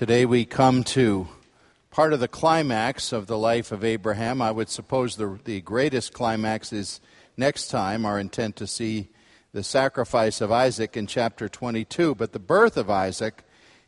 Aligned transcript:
Today 0.00 0.24
we 0.24 0.46
come 0.46 0.82
to 0.84 1.28
part 1.90 2.14
of 2.14 2.20
the 2.20 2.26
climax 2.26 3.12
of 3.12 3.26
the 3.26 3.36
life 3.36 3.70
of 3.70 3.84
Abraham. 3.84 4.40
I 4.40 4.50
would 4.50 4.70
suppose 4.70 5.16
the, 5.16 5.38
the 5.44 5.60
greatest 5.60 6.14
climax 6.14 6.72
is 6.72 7.02
next 7.36 7.68
time, 7.68 8.06
our 8.06 8.18
intent 8.18 8.56
to 8.56 8.66
see 8.66 9.10
the 9.52 9.62
sacrifice 9.62 10.40
of 10.40 10.50
Isaac 10.50 10.96
in 10.96 11.06
chapter 11.06 11.50
22. 11.50 12.14
But 12.14 12.32
the 12.32 12.38
birth 12.38 12.78
of 12.78 12.88
Isaac 12.88 13.44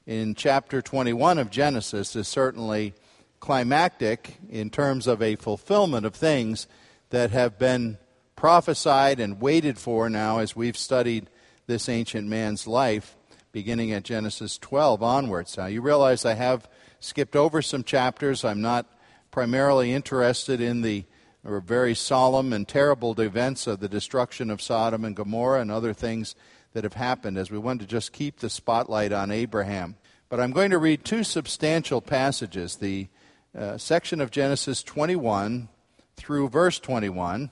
in 0.07 0.35
chapter 0.35 0.83
21 0.83 1.38
of 1.38 1.51
Genesis 1.51 2.15
is 2.15 2.29
certainly 2.29 2.93
climactic 3.41 4.37
in 4.51 4.69
terms 4.69 5.07
of 5.07 5.23
a 5.23 5.37
fulfillment 5.37 6.04
of 6.04 6.15
things 6.15 6.66
that 7.09 7.30
have 7.30 7.59
been 7.59 7.97
prophesied 8.37 9.19
and 9.19 9.41
waited 9.41 9.79
for 9.79 10.10
now 10.10 10.41
as 10.41 10.54
we've 10.54 10.76
studied 10.76 11.30
this 11.66 11.88
ancient 11.88 12.29
man's 12.29 12.66
life 12.66 13.16
beginning 13.52 13.92
at 13.92 14.02
Genesis 14.02 14.58
12 14.58 15.02
onwards. 15.02 15.56
Now, 15.56 15.66
you 15.66 15.82
realize 15.82 16.24
I 16.24 16.34
have 16.34 16.68
skipped 17.00 17.36
over 17.36 17.62
some 17.62 17.84
chapters. 17.84 18.45
I'm 18.45 18.62
not 18.62 18.86
primarily 19.30 19.92
interested 19.92 20.60
in 20.60 20.82
the 20.82 21.04
very 21.45 21.95
solemn 21.95 22.52
and 22.52 22.66
terrible 22.66 23.18
events 23.20 23.66
of 23.66 23.80
the 23.80 23.88
destruction 23.88 24.50
of 24.50 24.62
Sodom 24.62 25.04
and 25.04 25.16
Gomorrah 25.16 25.60
and 25.60 25.70
other 25.70 25.92
things 25.92 26.34
that 26.73 26.84
have 26.84 26.95
happened, 26.95 27.36
as 27.36 27.50
we 27.50 27.58
want 27.58 27.80
to 27.80 27.86
just 27.86 28.12
keep 28.12 28.38
the 28.38 28.48
spotlight 28.48 29.12
on 29.12 29.30
Abraham. 29.30 29.96
But 30.28 30.40
I'm 30.40 30.52
going 30.52 30.70
to 30.70 30.78
read 30.78 31.04
two 31.04 31.24
substantial 31.24 32.00
passages 32.00 32.76
the 32.76 33.08
uh, 33.56 33.76
section 33.76 34.20
of 34.20 34.30
Genesis 34.30 34.82
21 34.82 35.68
through 36.16 36.48
verse 36.48 36.78
21, 36.78 37.50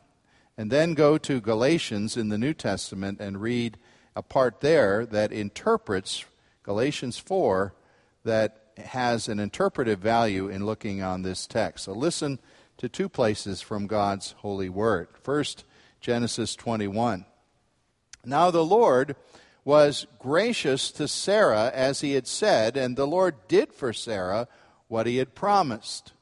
and 0.57 0.71
then 0.71 0.95
go 0.95 1.19
to 1.19 1.41
Galatians 1.41 2.17
in 2.17 2.31
the 2.31 2.39
New 2.39 2.55
Testament 2.55 3.21
and 3.21 3.43
read 3.43 3.77
a 4.15 4.23
part 4.23 4.61
there 4.61 5.07
that 5.07 5.33
interprets 5.33 6.25
Galatians 6.63 7.19
4 7.19 7.75
that 8.25 8.73
has 8.77 9.29
an 9.29 9.39
interpretive 9.39 9.99
value 9.99 10.49
in 10.49 10.67
looking 10.67 11.03
on 11.03 11.23
this 11.23 11.47
text. 11.47 11.85
So 11.85 11.93
listen 11.93 12.39
to 12.79 12.89
two 12.89 13.09
places 13.09 13.61
from 13.61 13.87
God's 13.87 14.33
holy 14.39 14.69
word. 14.69 15.09
First, 15.23 15.65
Genesis 16.01 16.55
21. 16.55 17.27
Now 18.25 18.51
the 18.51 18.65
Lord 18.65 19.17
was 19.65 20.07
gracious 20.19 20.91
to 20.93 21.07
Sarah 21.07 21.71
as 21.75 22.01
he 22.01 22.15
had 22.15 22.27
said, 22.27 22.77
and 22.77 22.97
the 22.97 23.07
Lord 23.07 23.37
did 23.49 23.73
for 23.73 23.93
Sarah 23.93 24.49
what 24.89 25.07
he 25.07 25.19
had 25.19 25.35
promised. 25.35 26.13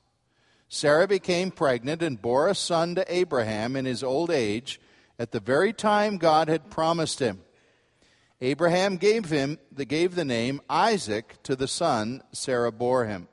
Sarah 0.69 1.09
became 1.09 1.51
pregnant 1.51 2.03
and 2.03 2.21
bore 2.21 2.49
a 2.49 2.55
son 2.55 2.95
to 2.97 3.15
Abraham 3.15 3.75
in 3.75 3.85
his 3.85 4.03
old 4.03 4.31
age 4.31 4.81
at 5.19 5.33
the 5.33 5.41
very 5.41 5.73
time 5.73 6.19
God 6.19 6.49
had 6.49 6.71
promised 6.71 7.21
him. 7.21 7.41
Abraham 8.41 8.97
gave 8.97 9.27
him 9.27 9.59
the, 9.73 9.85
gave 9.85 10.15
the 10.15 10.25
name 10.25 10.61
Isaac 10.71 11.43
to 11.43 11.57
the 11.57 11.67
son 11.67 12.23
Sarah 12.33 12.71
bore 12.71 13.07
him. 13.07 13.29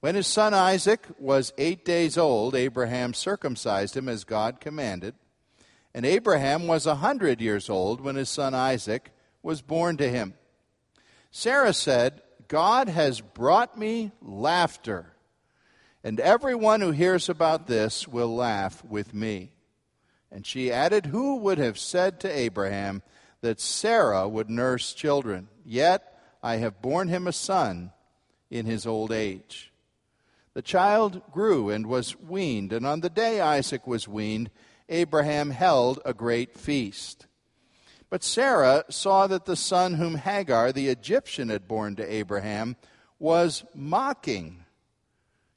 When 0.00 0.14
his 0.14 0.26
son 0.26 0.52
Isaac 0.52 1.06
was 1.18 1.54
eight 1.56 1.84
days 1.84 2.18
old, 2.18 2.54
Abraham 2.54 3.14
circumcised 3.14 3.96
him 3.96 4.08
as 4.08 4.24
God 4.24 4.60
commanded. 4.60 5.14
And 5.94 6.04
Abraham 6.04 6.66
was 6.66 6.84
a 6.84 6.96
hundred 6.96 7.40
years 7.40 7.70
old 7.70 8.02
when 8.02 8.16
his 8.16 8.28
son 8.28 8.52
Isaac 8.52 9.12
was 9.42 9.62
born 9.62 9.96
to 9.96 10.10
him. 10.10 10.34
Sarah 11.30 11.72
said, 11.72 12.20
God 12.48 12.90
has 12.90 13.22
brought 13.22 13.78
me 13.78 14.12
laughter, 14.20 15.14
and 16.02 16.20
everyone 16.20 16.82
who 16.82 16.90
hears 16.90 17.30
about 17.30 17.66
this 17.66 18.06
will 18.06 18.34
laugh 18.34 18.84
with 18.84 19.14
me. 19.14 19.52
And 20.30 20.44
she 20.44 20.70
added, 20.70 21.06
Who 21.06 21.36
would 21.36 21.58
have 21.58 21.78
said 21.78 22.20
to 22.20 22.30
Abraham, 22.30 23.02
that 23.44 23.60
Sarah 23.60 24.26
would 24.26 24.48
nurse 24.48 24.94
children. 24.94 25.48
Yet 25.66 26.18
I 26.42 26.56
have 26.56 26.80
borne 26.80 27.08
him 27.08 27.26
a 27.26 27.32
son 27.32 27.92
in 28.50 28.64
his 28.64 28.86
old 28.86 29.12
age. 29.12 29.70
The 30.54 30.62
child 30.62 31.20
grew 31.30 31.68
and 31.68 31.86
was 31.86 32.18
weaned, 32.18 32.72
and 32.72 32.86
on 32.86 33.00
the 33.00 33.10
day 33.10 33.42
Isaac 33.42 33.86
was 33.86 34.08
weaned, 34.08 34.48
Abraham 34.88 35.50
held 35.50 36.00
a 36.06 36.14
great 36.14 36.56
feast. 36.56 37.26
But 38.08 38.24
Sarah 38.24 38.84
saw 38.88 39.26
that 39.26 39.44
the 39.44 39.56
son 39.56 39.94
whom 39.94 40.14
Hagar 40.14 40.72
the 40.72 40.88
Egyptian 40.88 41.50
had 41.50 41.68
borne 41.68 41.96
to 41.96 42.12
Abraham 42.14 42.76
was 43.18 43.62
mocking. 43.74 44.64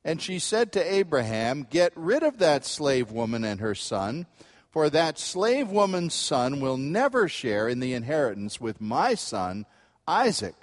And 0.04 0.22
she 0.22 0.40
said 0.40 0.74
to 0.74 0.94
Abraham, 0.94 1.66
Get 1.70 1.94
rid 1.96 2.24
of 2.24 2.40
that 2.40 2.66
slave 2.66 3.12
woman 3.12 3.46
and 3.46 3.62
her 3.62 3.76
son 3.76 4.26
for 4.78 4.92
that 4.92 5.18
slave 5.18 5.72
woman's 5.72 6.14
son 6.14 6.60
will 6.60 6.78
never 6.78 7.28
share 7.28 7.68
in 7.68 7.80
the 7.80 7.96
inheritance 7.96 8.62
with 8.62 8.80
my 8.80 9.16
son, 9.16 9.66
Isaac. 10.08 10.54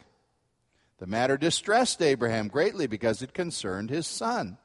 The 0.99 1.07
matter 1.09 1.37
distressed 1.37 2.01
Abraham 2.01 2.47
greatly 2.47 2.87
because 2.87 3.23
it 3.23 3.35
concerned 3.35 3.91
his 3.91 4.07
son. 4.07 4.57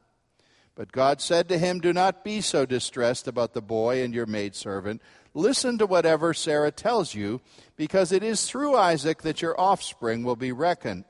But 0.76 0.92
God 0.92 1.20
said 1.20 1.50
to 1.50 1.58
him, 1.58 1.80
Do 1.80 1.92
not 1.94 2.24
be 2.24 2.42
so 2.42 2.64
distressed 2.68 3.28
about 3.28 3.56
the 3.56 3.62
boy 3.64 4.04
and 4.04 4.14
your 4.14 4.28
maidservant. 4.28 5.02
Listen 5.34 5.80
to 5.80 5.88
whatever 5.88 6.32
Sarah 6.36 6.72
tells 6.72 7.16
you, 7.16 7.42
because 7.76 8.12
it 8.12 8.22
is 8.22 8.46
through 8.46 8.76
Isaac 8.76 9.24
that 9.24 9.42
your 9.42 9.60
offspring 9.60 10.22
will 10.22 10.36
be 10.36 10.52
reckoned. 10.52 11.06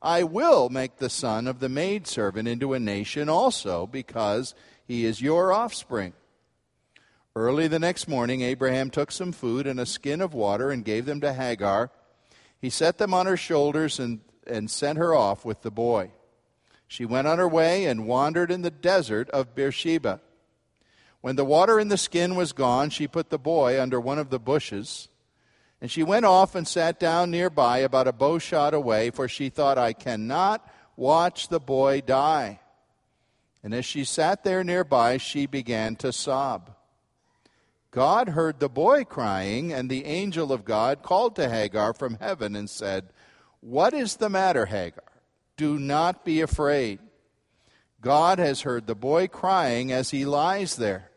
I 0.00 0.22
will 0.22 0.68
make 0.68 0.98
the 0.98 1.10
son 1.10 1.48
of 1.48 1.58
the 1.58 1.68
maidservant 1.68 2.46
into 2.46 2.72
a 2.72 2.78
nation 2.78 3.28
also, 3.28 3.84
because 3.84 4.54
he 4.86 5.04
is 5.04 5.20
your 5.20 5.52
offspring. 5.52 6.12
Early 7.36 7.66
the 7.66 7.80
next 7.80 8.06
morning, 8.06 8.42
Abraham 8.42 8.90
took 8.90 9.10
some 9.10 9.32
food 9.32 9.66
and 9.66 9.80
a 9.80 9.86
skin 9.86 10.20
of 10.20 10.34
water 10.34 10.70
and 10.70 10.84
gave 10.84 11.04
them 11.04 11.20
to 11.20 11.32
Hagar. 11.32 11.90
He 12.60 12.70
set 12.70 12.98
them 12.98 13.12
on 13.12 13.26
her 13.26 13.36
shoulders 13.36 13.98
and, 13.98 14.20
and 14.46 14.70
sent 14.70 14.98
her 14.98 15.14
off 15.16 15.44
with 15.44 15.62
the 15.62 15.70
boy. 15.72 16.12
She 16.86 17.04
went 17.04 17.26
on 17.26 17.38
her 17.38 17.48
way 17.48 17.86
and 17.86 18.06
wandered 18.06 18.52
in 18.52 18.62
the 18.62 18.70
desert 18.70 19.28
of 19.30 19.54
Beersheba. 19.54 20.20
When 21.22 21.34
the 21.34 21.44
water 21.44 21.80
in 21.80 21.88
the 21.88 21.96
skin 21.96 22.36
was 22.36 22.52
gone, 22.52 22.90
she 22.90 23.08
put 23.08 23.30
the 23.30 23.38
boy 23.38 23.82
under 23.82 23.98
one 23.98 24.20
of 24.20 24.30
the 24.30 24.38
bushes. 24.38 25.08
And 25.80 25.90
she 25.90 26.04
went 26.04 26.24
off 26.24 26.54
and 26.54 26.68
sat 26.68 27.00
down 27.00 27.32
nearby, 27.32 27.78
about 27.78 28.06
a 28.06 28.12
bow 28.12 28.38
shot 28.38 28.74
away, 28.74 29.10
for 29.10 29.26
she 29.26 29.48
thought, 29.48 29.76
I 29.76 29.92
cannot 29.92 30.72
watch 30.96 31.48
the 31.48 31.58
boy 31.58 32.00
die. 32.00 32.60
And 33.64 33.74
as 33.74 33.84
she 33.84 34.04
sat 34.04 34.44
there 34.44 34.62
nearby, 34.62 35.16
she 35.16 35.46
began 35.46 35.96
to 35.96 36.12
sob. 36.12 36.73
God 37.94 38.30
heard 38.30 38.58
the 38.58 38.68
boy 38.68 39.04
crying, 39.04 39.72
and 39.72 39.88
the 39.88 40.04
angel 40.04 40.50
of 40.50 40.64
God 40.64 41.04
called 41.04 41.36
to 41.36 41.48
Hagar 41.48 41.92
from 41.94 42.16
heaven 42.16 42.56
and 42.56 42.68
said, 42.68 43.10
What 43.60 43.94
is 43.94 44.16
the 44.16 44.28
matter, 44.28 44.66
Hagar? 44.66 45.12
Do 45.56 45.78
not 45.78 46.24
be 46.24 46.40
afraid. 46.40 46.98
God 48.00 48.40
has 48.40 48.62
heard 48.62 48.88
the 48.88 48.96
boy 48.96 49.28
crying 49.28 49.92
as 49.92 50.10
he 50.10 50.24
lies 50.24 50.74
there. 50.74 51.12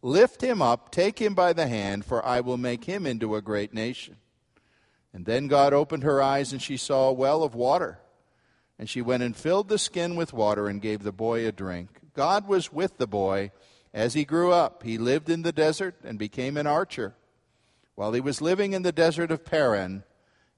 Lift 0.00 0.40
him 0.40 0.62
up, 0.62 0.90
take 0.90 1.18
him 1.18 1.34
by 1.34 1.52
the 1.52 1.66
hand, 1.66 2.06
for 2.06 2.24
I 2.24 2.40
will 2.40 2.56
make 2.56 2.84
him 2.84 3.04
into 3.04 3.36
a 3.36 3.42
great 3.42 3.74
nation. 3.74 4.16
And 5.12 5.26
then 5.26 5.46
God 5.46 5.74
opened 5.74 6.04
her 6.04 6.22
eyes, 6.22 6.54
and 6.54 6.62
she 6.62 6.78
saw 6.78 7.10
a 7.10 7.12
well 7.12 7.42
of 7.42 7.54
water. 7.54 7.98
And 8.78 8.88
she 8.88 9.02
went 9.02 9.22
and 9.22 9.36
filled 9.36 9.68
the 9.68 9.78
skin 9.78 10.16
with 10.16 10.32
water 10.32 10.68
and 10.68 10.80
gave 10.80 11.02
the 11.02 11.12
boy 11.12 11.46
a 11.46 11.52
drink. 11.52 11.90
God 12.14 12.48
was 12.48 12.72
with 12.72 12.96
the 12.96 13.06
boy 13.06 13.50
as 13.92 14.14
he 14.14 14.24
grew 14.24 14.52
up, 14.52 14.82
he 14.82 14.98
lived 14.98 15.30
in 15.30 15.42
the 15.42 15.52
desert 15.52 15.96
and 16.04 16.18
became 16.18 16.56
an 16.56 16.66
archer. 16.66 17.14
While 17.94 18.12
he 18.12 18.20
was 18.20 18.40
living 18.40 18.72
in 18.72 18.82
the 18.82 18.92
desert 18.92 19.30
of 19.30 19.44
Paran, 19.44 20.04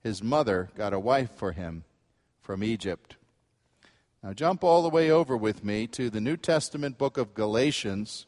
his 0.03 0.23
mother 0.23 0.71
got 0.77 0.93
a 0.93 1.00
wife 1.00 1.31
for 1.31 1.53
him 1.53 1.85
from 2.41 2.65
Egypt. 2.65 3.17
Now, 4.23 4.35
jump 4.35 4.62
all 4.62 4.82
the 4.82 4.91
way 4.91 5.11
over 5.11 5.37
with 5.37 5.65
me 5.65 5.87
to 5.88 6.11
the 6.11 6.21
New 6.21 6.37
Testament 6.37 6.99
book 6.99 7.17
of 7.17 7.35
Galatians 7.35 8.27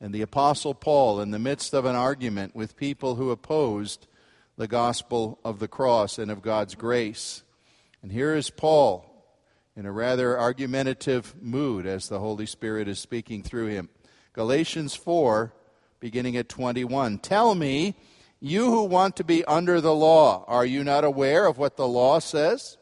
and 0.00 0.14
the 0.14 0.22
Apostle 0.22 0.74
Paul 0.74 1.20
in 1.20 1.32
the 1.32 1.38
midst 1.40 1.74
of 1.74 1.84
an 1.84 1.96
argument 1.96 2.54
with 2.54 2.76
people 2.76 3.16
who 3.16 3.30
opposed 3.30 4.06
the 4.56 4.68
gospel 4.68 5.38
of 5.44 5.58
the 5.58 5.66
cross 5.66 6.18
and 6.18 6.30
of 6.30 6.42
God's 6.42 6.74
grace. 6.74 7.42
And 8.02 8.12
here 8.12 8.34
is 8.34 8.50
Paul 8.50 9.04
in 9.76 9.86
a 9.86 9.92
rather 9.92 10.38
argumentative 10.38 11.34
mood 11.40 11.86
as 11.86 12.08
the 12.08 12.20
Holy 12.20 12.46
Spirit 12.46 12.86
is 12.86 12.98
speaking 12.98 13.42
through 13.42 13.66
him. 13.68 13.88
Galatians 14.32 14.94
4, 14.94 15.52
beginning 16.00 16.36
at 16.36 16.48
21. 16.48 17.18
Tell 17.18 17.54
me, 17.54 17.96
you 18.40 18.66
who 18.66 18.84
want 18.84 19.16
to 19.16 19.24
be 19.24 19.44
under 19.46 19.80
the 19.80 19.94
law, 19.94 20.44
are 20.46 20.66
you 20.66 20.84
not 20.84 21.04
aware 21.04 21.46
of 21.46 21.58
what 21.58 21.76
the 21.76 21.88
law 21.88 22.18
says? 22.20 22.76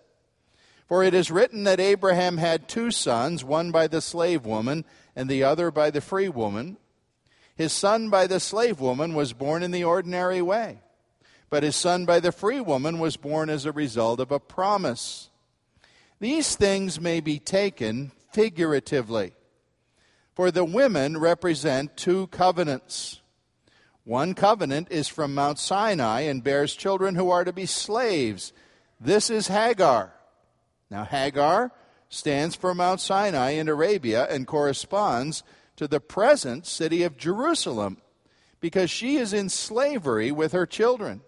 For 0.86 1.02
it 1.02 1.14
is 1.14 1.30
written 1.30 1.64
that 1.64 1.80
Abraham 1.80 2.36
had 2.36 2.68
two 2.68 2.90
sons, 2.90 3.42
one 3.42 3.72
by 3.72 3.86
the 3.86 4.00
slave 4.00 4.44
woman 4.44 4.84
and 5.16 5.28
the 5.28 5.42
other 5.42 5.70
by 5.70 5.90
the 5.90 6.00
free 6.00 6.28
woman. 6.28 6.76
His 7.56 7.72
son 7.72 8.10
by 8.10 8.26
the 8.26 8.38
slave 8.38 8.80
woman 8.80 9.14
was 9.14 9.32
born 9.32 9.62
in 9.62 9.70
the 9.70 9.82
ordinary 9.82 10.42
way, 10.42 10.80
but 11.48 11.62
his 11.62 11.74
son 11.74 12.04
by 12.04 12.20
the 12.20 12.32
free 12.32 12.60
woman 12.60 12.98
was 12.98 13.16
born 13.16 13.48
as 13.48 13.64
a 13.64 13.72
result 13.72 14.20
of 14.20 14.30
a 14.30 14.38
promise. 14.38 15.30
These 16.20 16.54
things 16.54 17.00
may 17.00 17.20
be 17.20 17.38
taken 17.38 18.12
figuratively, 18.32 19.32
for 20.36 20.50
the 20.50 20.64
women 20.64 21.16
represent 21.16 21.96
two 21.96 22.26
covenants. 22.26 23.20
One 24.04 24.34
covenant 24.34 24.88
is 24.90 25.08
from 25.08 25.34
Mount 25.34 25.58
Sinai 25.58 26.20
and 26.20 26.44
bears 26.44 26.76
children 26.76 27.14
who 27.14 27.30
are 27.30 27.42
to 27.42 27.54
be 27.54 27.64
slaves. 27.64 28.52
This 29.00 29.30
is 29.30 29.48
Hagar. 29.48 30.12
Now, 30.90 31.04
Hagar 31.04 31.72
stands 32.10 32.54
for 32.54 32.74
Mount 32.74 33.00
Sinai 33.00 33.52
in 33.52 33.66
Arabia 33.66 34.26
and 34.30 34.46
corresponds 34.46 35.42
to 35.76 35.88
the 35.88 36.00
present 36.00 36.66
city 36.66 37.02
of 37.02 37.16
Jerusalem 37.16 37.96
because 38.60 38.90
she 38.90 39.16
is 39.16 39.32
in 39.32 39.48
slavery 39.48 40.30
with 40.30 40.52
her 40.52 40.66
children. 40.66 41.22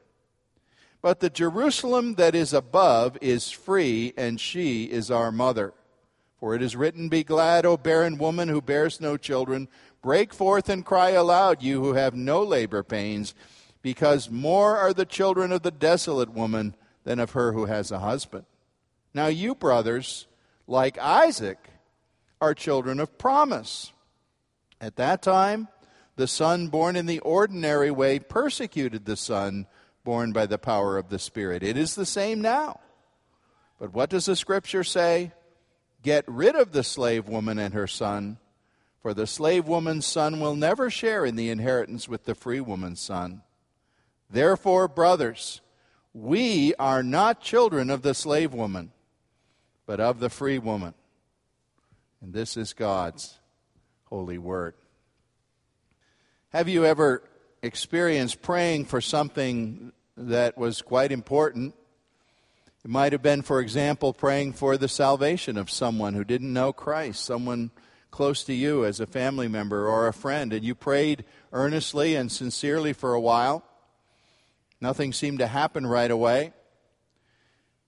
But 1.01 1.21
the 1.21 1.31
Jerusalem 1.31 2.17
that 2.17 2.35
is 2.35 2.53
above 2.53 3.17
is 3.21 3.51
free, 3.51 4.13
and 4.17 4.39
she 4.39 4.85
is 4.85 5.11
our 5.11 5.33
mother. 5.33 5.73
For 6.41 6.55
it 6.55 6.63
is 6.63 6.77
written, 6.77 7.09
Be 7.09 7.25
glad, 7.25 7.67
O 7.67 7.77
barren 7.77 8.19
woman 8.19 8.49
who 8.49 8.63
bears 8.63 9.01
no 9.01 9.17
children. 9.17 9.69
Break 10.03 10.33
forth 10.33 10.69
and 10.69 10.85
cry 10.85 11.11
aloud, 11.11 11.63
you 11.63 11.83
who 11.83 11.95
have 11.95 12.15
no 12.15 12.43
labor 12.43 12.83
pains, 12.83 13.35
because 13.83 14.31
more 14.31 14.77
are 14.77 14.93
the 14.93 15.05
children 15.05 15.51
of 15.51 15.63
the 15.63 15.71
desolate 15.71 16.31
woman 16.31 16.77
than 17.05 17.19
of 17.19 17.33
her 17.33 17.53
who 17.53 17.67
has 17.67 17.91
a 17.91 17.99
husband. 17.99 18.45
Now, 19.13 19.27
you, 19.27 19.55
brothers, 19.55 20.27
like 20.67 20.99
Isaac, 20.99 21.59
are 22.41 22.55
children 22.55 23.01
of 23.01 23.19
promise. 23.19 23.93
At 24.81 24.97
that 24.97 25.23
time, 25.23 25.69
the 26.15 26.29
son 26.29 26.69
born 26.69 26.95
in 26.95 27.07
the 27.07 27.21
ordinary 27.21 27.91
way 27.91 28.19
persecuted 28.19 29.05
the 29.05 29.17
son 29.17 29.67
born 30.05 30.33
by 30.33 30.47
the 30.47 30.59
power 30.59 30.97
of 30.97 31.09
the 31.09 31.19
Spirit. 31.19 31.63
It 31.63 31.77
is 31.77 31.95
the 31.95 32.07
same 32.07 32.41
now. 32.41 32.81
But 33.81 33.93
what 33.93 34.11
does 34.11 34.27
the 34.27 34.37
scripture 34.37 34.85
say? 34.85 35.33
Get 36.03 36.25
rid 36.27 36.55
of 36.55 36.73
the 36.73 36.85
slave 36.85 37.29
woman 37.29 37.59
and 37.59 37.75
her 37.75 37.87
son, 37.87 38.39
for 39.01 39.15
the 39.15 39.27
slave 39.27 39.67
woman's 39.67 40.07
son 40.07 40.41
will 40.41 40.55
never 40.55 40.91
share 40.91 41.25
in 41.25 41.37
the 41.37 41.51
inheritance 41.51 42.09
with 42.09 42.25
the 42.25 42.35
free 42.35 42.61
woman's 42.61 43.01
son. 43.01 43.43
Therefore, 44.31 44.89
brothers, 44.89 45.61
we 46.13 46.75
are 46.77 47.03
not 47.03 47.41
children 47.41 47.91
of 47.91 48.03
the 48.03 48.15
slave 48.15 48.53
woman, 48.53 48.93
but 49.87 50.01
of 50.01 50.21
the 50.21 50.31
free 50.31 50.59
woman. 50.59 50.95
And 52.21 52.33
this 52.33 52.57
is 52.57 52.73
God's 52.73 53.39
holy 54.05 54.39
word. 54.39 54.75
Have 56.51 56.69
you 56.69 56.85
ever 56.85 57.23
experienced 57.63 58.43
praying 58.43 58.87
for 58.87 59.01
something 59.01 59.93
that 60.17 60.57
was 60.57 60.83
quite 60.83 61.13
important? 61.13 61.75
It 62.89 62.93
might 62.93 63.13
have 63.13 63.21
been, 63.21 63.43
for 63.43 63.61
example, 63.61 64.15
praying 64.15 64.55
for 64.55 64.79
the 64.79 64.89
salvation 64.89 65.59
of 65.59 65.71
someone 65.71 66.15
who 66.15 66.25
didn't 66.25 66.55
know 66.55 66.73
Christ, 66.73 67.23
someone 67.23 67.71
close 68.11 68.43
to 68.45 68.55
you 68.55 68.87
as 68.87 68.99
a 68.99 69.07
family 69.07 69.47
member 69.47 69.87
or 69.87 70.09
a 70.09 70.15
friend, 70.15 70.55
and 70.55 70.65
you 70.65 70.75
prayed 70.75 71.27
earnestly 71.53 72.15
and 72.15 72.33
sincerely 72.33 72.95
for 72.95 73.13
a 73.13 73.21
while. 73.21 73.63
Nothing 74.81 75.13
seemed 75.13 75.41
to 75.41 75.49
happen 75.49 75.87
right 75.87 76.11
away. 76.11 76.55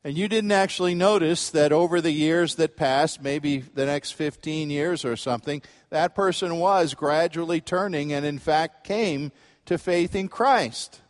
And 0.05 0.19
you 0.19 0.29
didn't 0.29 0.52
actually 0.52 0.94
notice 0.94 1.49
that 1.49 1.73
over 1.73 2.03
the 2.03 2.12
years 2.12 2.56
that 2.56 2.76
passed, 2.76 3.23
maybe 3.23 3.61
the 3.61 3.87
next 3.87 4.11
15 4.11 4.69
years 4.69 5.03
or 5.06 5.17
something, 5.17 5.62
that 5.88 6.14
person 6.14 6.58
was 6.58 6.93
gradually 6.93 7.62
turning 7.62 8.12
and, 8.12 8.26
in 8.26 8.38
fact, 8.38 8.87
came 8.87 9.32
to 9.64 9.79
faith 9.79 10.14
in 10.14 10.29
Christ. 10.29 11.00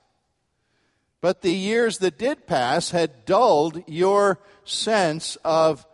But 1.20 1.42
the 1.42 1.52
years 1.52 1.98
that 1.98 2.18
did 2.18 2.46
pass 2.46 2.90
had 2.90 3.24
dulled 3.26 3.82
your 3.86 4.38
sense 4.64 5.36
of 5.44 5.86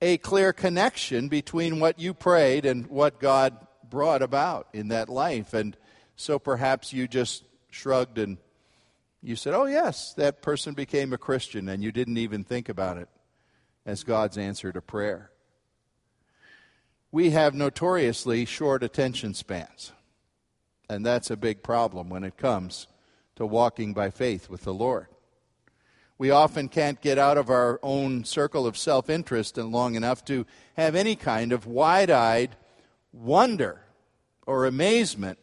a 0.00 0.18
clear 0.18 0.52
connection 0.52 1.28
between 1.28 1.80
what 1.80 1.98
you 1.98 2.14
prayed 2.14 2.64
and 2.64 2.86
what 2.86 3.20
God 3.20 3.56
brought 3.88 4.22
about 4.22 4.68
in 4.72 4.88
that 4.88 5.08
life. 5.08 5.52
And 5.52 5.76
so 6.16 6.38
perhaps 6.38 6.92
you 6.92 7.08
just 7.08 7.44
shrugged 7.70 8.18
and 8.18 8.38
you 9.22 9.36
said, 9.36 9.54
Oh, 9.54 9.66
yes, 9.66 10.14
that 10.14 10.42
person 10.42 10.74
became 10.74 11.12
a 11.12 11.18
Christian, 11.18 11.68
and 11.68 11.82
you 11.82 11.92
didn't 11.92 12.18
even 12.18 12.42
think 12.42 12.68
about 12.68 12.96
it 12.96 13.08
as 13.86 14.02
God's 14.02 14.36
answer 14.36 14.72
to 14.72 14.80
prayer. 14.80 15.30
We 17.12 17.30
have 17.30 17.54
notoriously 17.54 18.44
short 18.44 18.82
attention 18.82 19.34
spans, 19.34 19.92
and 20.88 21.06
that's 21.06 21.30
a 21.30 21.36
big 21.36 21.62
problem 21.62 22.08
when 22.08 22.24
it 22.24 22.36
comes 22.36 22.88
to 23.36 23.46
walking 23.46 23.92
by 23.92 24.10
faith 24.10 24.48
with 24.48 24.62
the 24.62 24.74
Lord. 24.74 25.06
We 26.18 26.30
often 26.30 26.68
can't 26.68 27.00
get 27.00 27.18
out 27.18 27.38
of 27.38 27.50
our 27.50 27.80
own 27.82 28.24
circle 28.24 28.66
of 28.66 28.78
self 28.78 29.10
interest 29.10 29.58
and 29.58 29.72
long 29.72 29.94
enough 29.94 30.24
to 30.26 30.46
have 30.76 30.94
any 30.94 31.16
kind 31.16 31.52
of 31.52 31.66
wide 31.66 32.10
eyed 32.10 32.56
wonder 33.12 33.80
or 34.46 34.66
amazement 34.66 35.38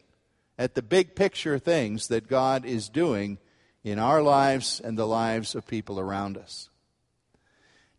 at 0.57 0.75
the 0.75 0.81
big 0.81 1.15
picture 1.15 1.59
things 1.59 2.07
that 2.07 2.27
God 2.27 2.65
is 2.65 2.89
doing 2.89 3.37
in 3.83 3.99
our 3.99 4.21
lives 4.21 4.81
and 4.83 4.97
the 4.97 5.07
lives 5.07 5.55
of 5.55 5.67
people 5.67 5.99
around 5.99 6.37
us. 6.37 6.69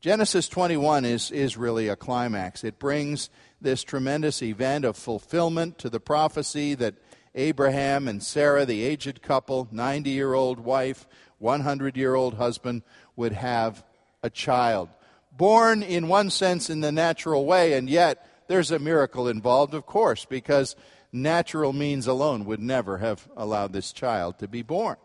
Genesis 0.00 0.48
21 0.48 1.04
is, 1.04 1.30
is 1.30 1.58
really 1.58 1.88
a 1.88 1.96
climax. 1.96 2.64
It 2.64 2.78
brings 2.78 3.28
this 3.60 3.82
tremendous 3.82 4.42
event 4.42 4.86
of 4.86 4.96
fulfillment 4.96 5.76
to 5.78 5.90
the 5.90 6.00
prophecy 6.00 6.74
that 6.74 6.94
Abraham 7.34 8.08
and 8.08 8.22
Sarah, 8.22 8.64
the 8.66 8.82
aged 8.82 9.22
couple, 9.22 9.68
90 9.70 10.10
year 10.10 10.34
old 10.34 10.60
wife, 10.60 11.06
100 11.38 11.96
year 11.96 12.14
old 12.14 12.34
husband, 12.34 12.82
would 13.16 13.32
have 13.32 13.84
a 14.22 14.30
child. 14.30 14.88
Born 15.32 15.82
in 15.82 16.08
one 16.08 16.30
sense 16.30 16.68
in 16.68 16.80
the 16.80 16.92
natural 16.92 17.46
way, 17.46 17.74
and 17.74 17.88
yet 17.88 18.26
there's 18.48 18.70
a 18.70 18.78
miracle 18.78 19.28
involved, 19.28 19.74
of 19.74 19.86
course, 19.86 20.24
because 20.24 20.74
natural 21.12 21.72
means 21.72 22.06
alone 22.06 22.44
would 22.44 22.60
never 22.60 22.98
have 22.98 23.28
allowed 23.36 23.72
this 23.72 23.92
child 23.92 24.38
to 24.38 24.48
be 24.48 24.62
born. 24.62 24.96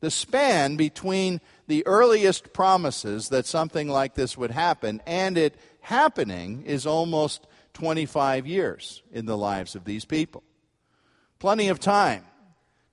The 0.00 0.10
span 0.10 0.76
between 0.76 1.40
the 1.66 1.86
earliest 1.86 2.52
promises 2.52 3.30
that 3.30 3.46
something 3.46 3.88
like 3.88 4.14
this 4.14 4.36
would 4.36 4.50
happen 4.50 5.00
and 5.06 5.38
it 5.38 5.54
happening 5.80 6.64
is 6.66 6.86
almost 6.86 7.46
25 7.72 8.46
years 8.46 9.02
in 9.10 9.26
the 9.26 9.36
lives 9.36 9.74
of 9.74 9.84
these 9.84 10.04
people. 10.04 10.42
Plenty 11.46 11.68
of 11.68 11.78
time 11.78 12.24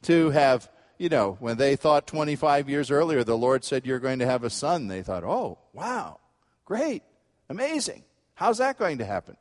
to 0.04 0.30
have, 0.30 0.70
you 1.00 1.10
know, 1.10 1.38
when 1.40 1.58
they 1.58 1.76
thought 1.76 2.06
25 2.06 2.70
years 2.70 2.92
earlier 2.92 3.24
the 3.24 3.36
Lord 3.36 3.64
said 3.64 3.84
you're 3.84 3.98
going 3.98 4.20
to 4.20 4.28
have 4.28 4.44
a 4.44 4.50
son, 4.52 4.88
they 4.88 5.02
thought, 5.02 5.24
oh, 5.24 5.58
wow, 5.74 6.20
great, 6.64 7.02
amazing. 7.50 8.04
How's 8.36 8.60
that 8.60 8.78
going 8.78 9.00
to 9.00 9.06
happen? 9.06 9.38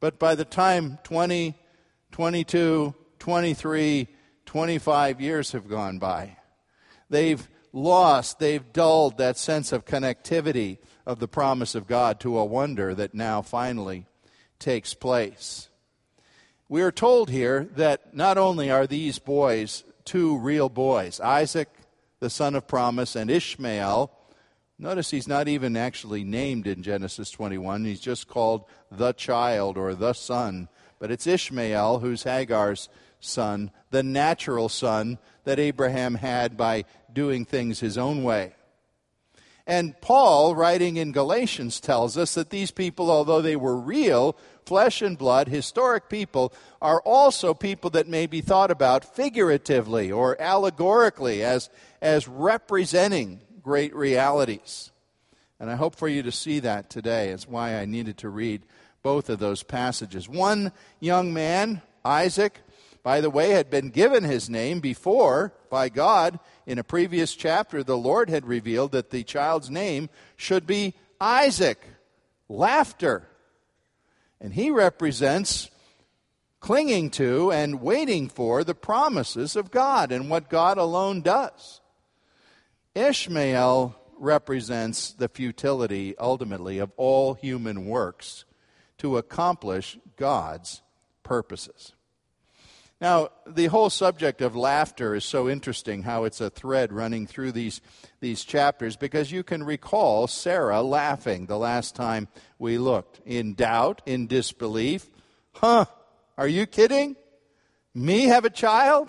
But 0.00 0.18
by 0.18 0.34
the 0.34 0.44
time 0.44 0.98
20, 1.04 1.54
22, 2.10 2.92
23, 3.20 4.08
25 4.46 5.20
years 5.20 5.52
have 5.52 5.68
gone 5.68 6.00
by, 6.00 6.36
They've 7.08 7.48
lost, 7.72 8.40
they've 8.40 8.72
dulled 8.72 9.18
that 9.18 9.38
sense 9.38 9.70
of 9.70 9.84
connectivity 9.84 10.78
of 11.06 11.20
the 11.20 11.28
promise 11.28 11.76
of 11.76 11.86
God 11.86 12.18
to 12.18 12.36
a 12.36 12.44
wonder 12.44 12.96
that 12.96 13.14
now 13.14 13.42
finally 13.42 14.06
takes 14.58 14.92
place. 14.92 15.69
We 16.70 16.82
are 16.82 16.92
told 16.92 17.30
here 17.30 17.68
that 17.74 18.14
not 18.14 18.38
only 18.38 18.70
are 18.70 18.86
these 18.86 19.18
boys 19.18 19.82
two 20.04 20.38
real 20.38 20.68
boys, 20.68 21.18
Isaac, 21.18 21.68
the 22.20 22.30
son 22.30 22.54
of 22.54 22.68
promise, 22.68 23.16
and 23.16 23.28
Ishmael. 23.28 24.12
Notice 24.78 25.10
he's 25.10 25.26
not 25.26 25.48
even 25.48 25.76
actually 25.76 26.22
named 26.22 26.68
in 26.68 26.84
Genesis 26.84 27.32
21. 27.32 27.84
He's 27.84 27.98
just 27.98 28.28
called 28.28 28.66
the 28.88 29.12
child 29.12 29.76
or 29.76 29.96
the 29.96 30.12
son. 30.12 30.68
But 31.00 31.10
it's 31.10 31.26
Ishmael 31.26 31.98
who's 31.98 32.22
Hagar's 32.22 32.88
son, 33.18 33.72
the 33.90 34.04
natural 34.04 34.68
son 34.68 35.18
that 35.42 35.58
Abraham 35.58 36.14
had 36.14 36.56
by 36.56 36.84
doing 37.12 37.46
things 37.46 37.80
his 37.80 37.98
own 37.98 38.22
way. 38.22 38.54
And 39.66 40.00
Paul, 40.00 40.54
writing 40.54 40.96
in 40.96 41.12
Galatians, 41.12 41.80
tells 41.80 42.16
us 42.16 42.34
that 42.34 42.50
these 42.50 42.70
people, 42.70 43.10
although 43.10 43.42
they 43.42 43.56
were 43.56 43.76
real, 43.76 44.36
flesh 44.64 45.02
and 45.02 45.16
blood, 45.16 45.48
historic 45.48 46.08
people, 46.08 46.52
are 46.80 47.00
also 47.02 47.54
people 47.54 47.90
that 47.90 48.08
may 48.08 48.26
be 48.26 48.40
thought 48.40 48.70
about 48.70 49.04
figuratively 49.04 50.10
or 50.10 50.40
allegorically 50.40 51.42
as, 51.42 51.70
as 52.00 52.26
representing 52.26 53.40
great 53.62 53.94
realities. 53.94 54.90
And 55.60 55.70
I 55.70 55.76
hope 55.76 55.94
for 55.94 56.08
you 56.08 56.22
to 56.22 56.32
see 56.32 56.60
that 56.60 56.88
today. 56.88 57.28
It's 57.28 57.46
why 57.46 57.76
I 57.76 57.84
needed 57.84 58.16
to 58.18 58.28
read 58.28 58.62
both 59.02 59.28
of 59.28 59.38
those 59.38 59.62
passages. 59.62 60.28
One 60.28 60.72
young 61.00 61.32
man, 61.32 61.82
Isaac, 62.04 62.60
by 63.02 63.20
the 63.20 63.30
way, 63.30 63.50
had 63.50 63.70
been 63.70 63.90
given 63.90 64.24
his 64.24 64.50
name 64.50 64.80
before 64.80 65.52
by 65.70 65.88
God. 65.88 66.38
In 66.70 66.78
a 66.78 66.84
previous 66.84 67.34
chapter, 67.34 67.82
the 67.82 67.98
Lord 67.98 68.30
had 68.30 68.46
revealed 68.46 68.92
that 68.92 69.10
the 69.10 69.24
child's 69.24 69.68
name 69.70 70.08
should 70.36 70.68
be 70.68 70.94
Isaac, 71.20 71.82
laughter. 72.48 73.26
And 74.40 74.54
he 74.54 74.70
represents 74.70 75.68
clinging 76.60 77.10
to 77.10 77.50
and 77.50 77.82
waiting 77.82 78.28
for 78.28 78.62
the 78.62 78.76
promises 78.76 79.56
of 79.56 79.72
God 79.72 80.12
and 80.12 80.30
what 80.30 80.48
God 80.48 80.78
alone 80.78 81.22
does. 81.22 81.80
Ishmael 82.94 83.96
represents 84.16 85.12
the 85.12 85.28
futility, 85.28 86.16
ultimately, 86.18 86.78
of 86.78 86.92
all 86.96 87.34
human 87.34 87.86
works 87.86 88.44
to 88.98 89.18
accomplish 89.18 89.98
God's 90.14 90.82
purposes. 91.24 91.94
Now, 93.00 93.30
the 93.46 93.66
whole 93.66 93.88
subject 93.88 94.42
of 94.42 94.54
laughter 94.54 95.14
is 95.14 95.24
so 95.24 95.48
interesting 95.48 96.02
how 96.02 96.24
it's 96.24 96.42
a 96.42 96.50
thread 96.50 96.92
running 96.92 97.26
through 97.26 97.52
these, 97.52 97.80
these 98.20 98.44
chapters 98.44 98.96
because 98.96 99.32
you 99.32 99.42
can 99.42 99.64
recall 99.64 100.26
Sarah 100.26 100.82
laughing 100.82 101.46
the 101.46 101.56
last 101.56 101.96
time 101.96 102.28
we 102.58 102.76
looked. 102.76 103.20
In 103.24 103.54
doubt, 103.54 104.02
in 104.04 104.26
disbelief. 104.26 105.06
Huh, 105.54 105.86
are 106.36 106.48
you 106.48 106.66
kidding? 106.66 107.16
Me 107.94 108.24
have 108.24 108.44
a 108.44 108.50
child? 108.50 109.08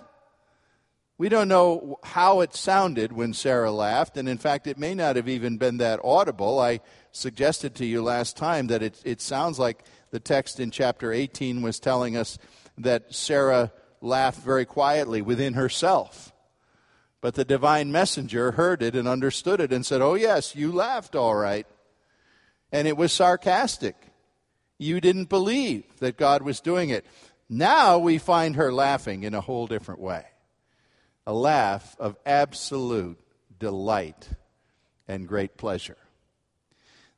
We 1.18 1.28
don't 1.28 1.50
know 1.50 2.00
how 2.02 2.40
it 2.40 2.56
sounded 2.56 3.12
when 3.12 3.34
Sarah 3.34 3.72
laughed, 3.72 4.18
and 4.18 4.28
in 4.28 4.38
fact, 4.38 4.68
it 4.68 4.80
may 4.80 4.96
not 4.96 5.18
have 5.18 5.30
even 5.30 5.58
been 5.58 5.78
that 5.78 6.00
audible. 6.04 6.60
I 6.60 6.80
suggested 7.12 7.76
to 7.76 7.86
you 7.86 8.02
last 8.02 8.38
time 8.38 8.68
that 8.68 8.82
it, 8.82 9.00
it 9.04 9.22
sounds 9.22 9.60
like 9.60 9.84
the 10.12 10.20
text 10.20 10.60
in 10.60 10.72
chapter 10.72 11.12
18 11.12 11.62
was 11.62 11.80
telling 11.80 12.18
us 12.18 12.40
that 12.78 13.14
Sarah 13.14 13.72
laughed 14.02 14.42
very 14.42 14.66
quietly 14.66 15.22
within 15.22 15.54
herself. 15.54 16.34
But 17.22 17.36
the 17.36 17.46
divine 17.46 17.92
messenger 17.92 18.54
heard 18.54 18.82
it 18.82 18.96
and 18.96 19.08
understood 19.08 19.62
it 19.62 19.72
and 19.72 19.86
said, 19.86 20.02
Oh, 20.02 20.16
yes, 20.16 20.56
you 20.56 20.72
laughed 20.72 21.16
all 21.16 21.36
right. 21.36 21.68
And 22.72 22.88
it 22.88 22.98
was 22.98 23.12
sarcastic. 23.12 23.96
You 24.80 25.00
didn't 25.00 25.30
believe 25.30 25.84
that 26.00 26.18
God 26.18 26.42
was 26.42 26.60
doing 26.60 26.90
it. 26.90 27.06
Now 27.48 28.00
we 28.00 28.18
find 28.18 28.56
her 28.56 28.74
laughing 28.74 29.24
in 29.24 29.36
a 29.36 29.42
whole 29.42 29.68
different 29.68 30.02
way 30.02 30.26
a 31.28 31.34
laugh 31.34 31.96
of 32.00 32.18
absolute 32.26 33.20
delight 33.60 34.28
and 35.08 35.28
great 35.28 35.56
pleasure. 35.56 35.98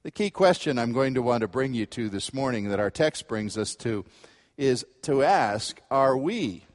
The 0.04 0.12
key 0.12 0.30
question 0.30 0.78
I'm 0.78 0.92
going 0.92 1.14
to 1.14 1.22
want 1.22 1.42
to 1.42 1.48
bring 1.48 1.74
you 1.74 1.86
to 1.86 2.10
this 2.10 2.34
morning 2.34 2.68
that 2.70 2.80
our 2.80 2.92
text 2.92 3.30
brings 3.30 3.58
us 3.58 3.76
to 3.78 4.04
is 4.58 4.86
to 5.04 5.24
ask 5.24 5.80
Are 5.90 6.18
we 6.18 6.66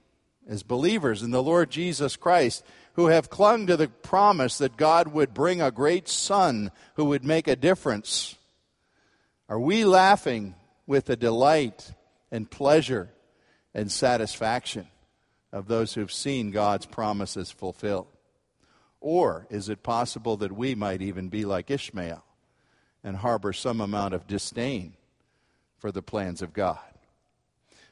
as 0.48 0.62
believers 0.62 1.22
in 1.22 1.30
the 1.30 1.42
Lord 1.42 1.70
Jesus 1.70 2.16
Christ 2.16 2.64
who 2.94 3.06
have 3.06 3.30
clung 3.30 3.66
to 3.66 3.76
the 3.76 3.88
promise 3.88 4.58
that 4.58 4.76
God 4.76 5.08
would 5.08 5.34
bring 5.34 5.60
a 5.60 5.70
great 5.70 6.08
son 6.08 6.72
who 6.94 7.04
would 7.04 7.24
make 7.24 7.46
a 7.46 7.54
difference? 7.54 8.36
Are 9.48 9.60
we 9.60 9.84
laughing 9.84 10.54
with 10.86 11.04
the 11.04 11.16
delight 11.16 11.92
and 12.32 12.50
pleasure 12.50 13.10
and 13.74 13.92
satisfaction 13.92 14.88
of 15.52 15.68
those 15.68 15.94
who've 15.94 16.12
seen 16.12 16.50
God's 16.50 16.86
promises 16.86 17.50
fulfilled? 17.50 18.08
Or 19.00 19.46
is 19.50 19.68
it 19.68 19.82
possible 19.82 20.36
that 20.38 20.52
we 20.52 20.74
might 20.74 21.02
even 21.02 21.28
be 21.28 21.44
like 21.44 21.70
Ishmael 21.70 22.24
and 23.04 23.16
harbor 23.16 23.52
some 23.52 23.80
amount 23.80 24.14
of 24.14 24.26
disdain 24.26 24.94
for 25.76 25.92
the 25.92 26.02
plans 26.02 26.42
of 26.42 26.52
God? 26.52 26.78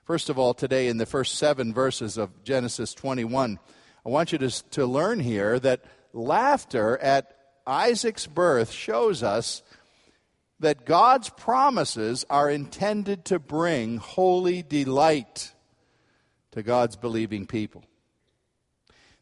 First 0.06 0.30
of 0.30 0.38
all, 0.38 0.54
today 0.54 0.86
in 0.86 0.98
the 0.98 1.04
first 1.04 1.34
seven 1.34 1.74
verses 1.74 2.16
of 2.16 2.44
Genesis 2.44 2.94
21, 2.94 3.58
I 4.04 4.08
want 4.08 4.30
you 4.30 4.38
to, 4.38 4.70
to 4.70 4.86
learn 4.86 5.18
here 5.18 5.58
that 5.58 5.84
laughter 6.12 6.96
at 6.98 7.36
Isaac's 7.66 8.28
birth 8.28 8.70
shows 8.70 9.24
us 9.24 9.64
that 10.60 10.86
God's 10.86 11.28
promises 11.30 12.24
are 12.30 12.48
intended 12.48 13.24
to 13.24 13.40
bring 13.40 13.96
holy 13.96 14.62
delight 14.62 15.52
to 16.52 16.62
God's 16.62 16.94
believing 16.94 17.44
people. 17.44 17.82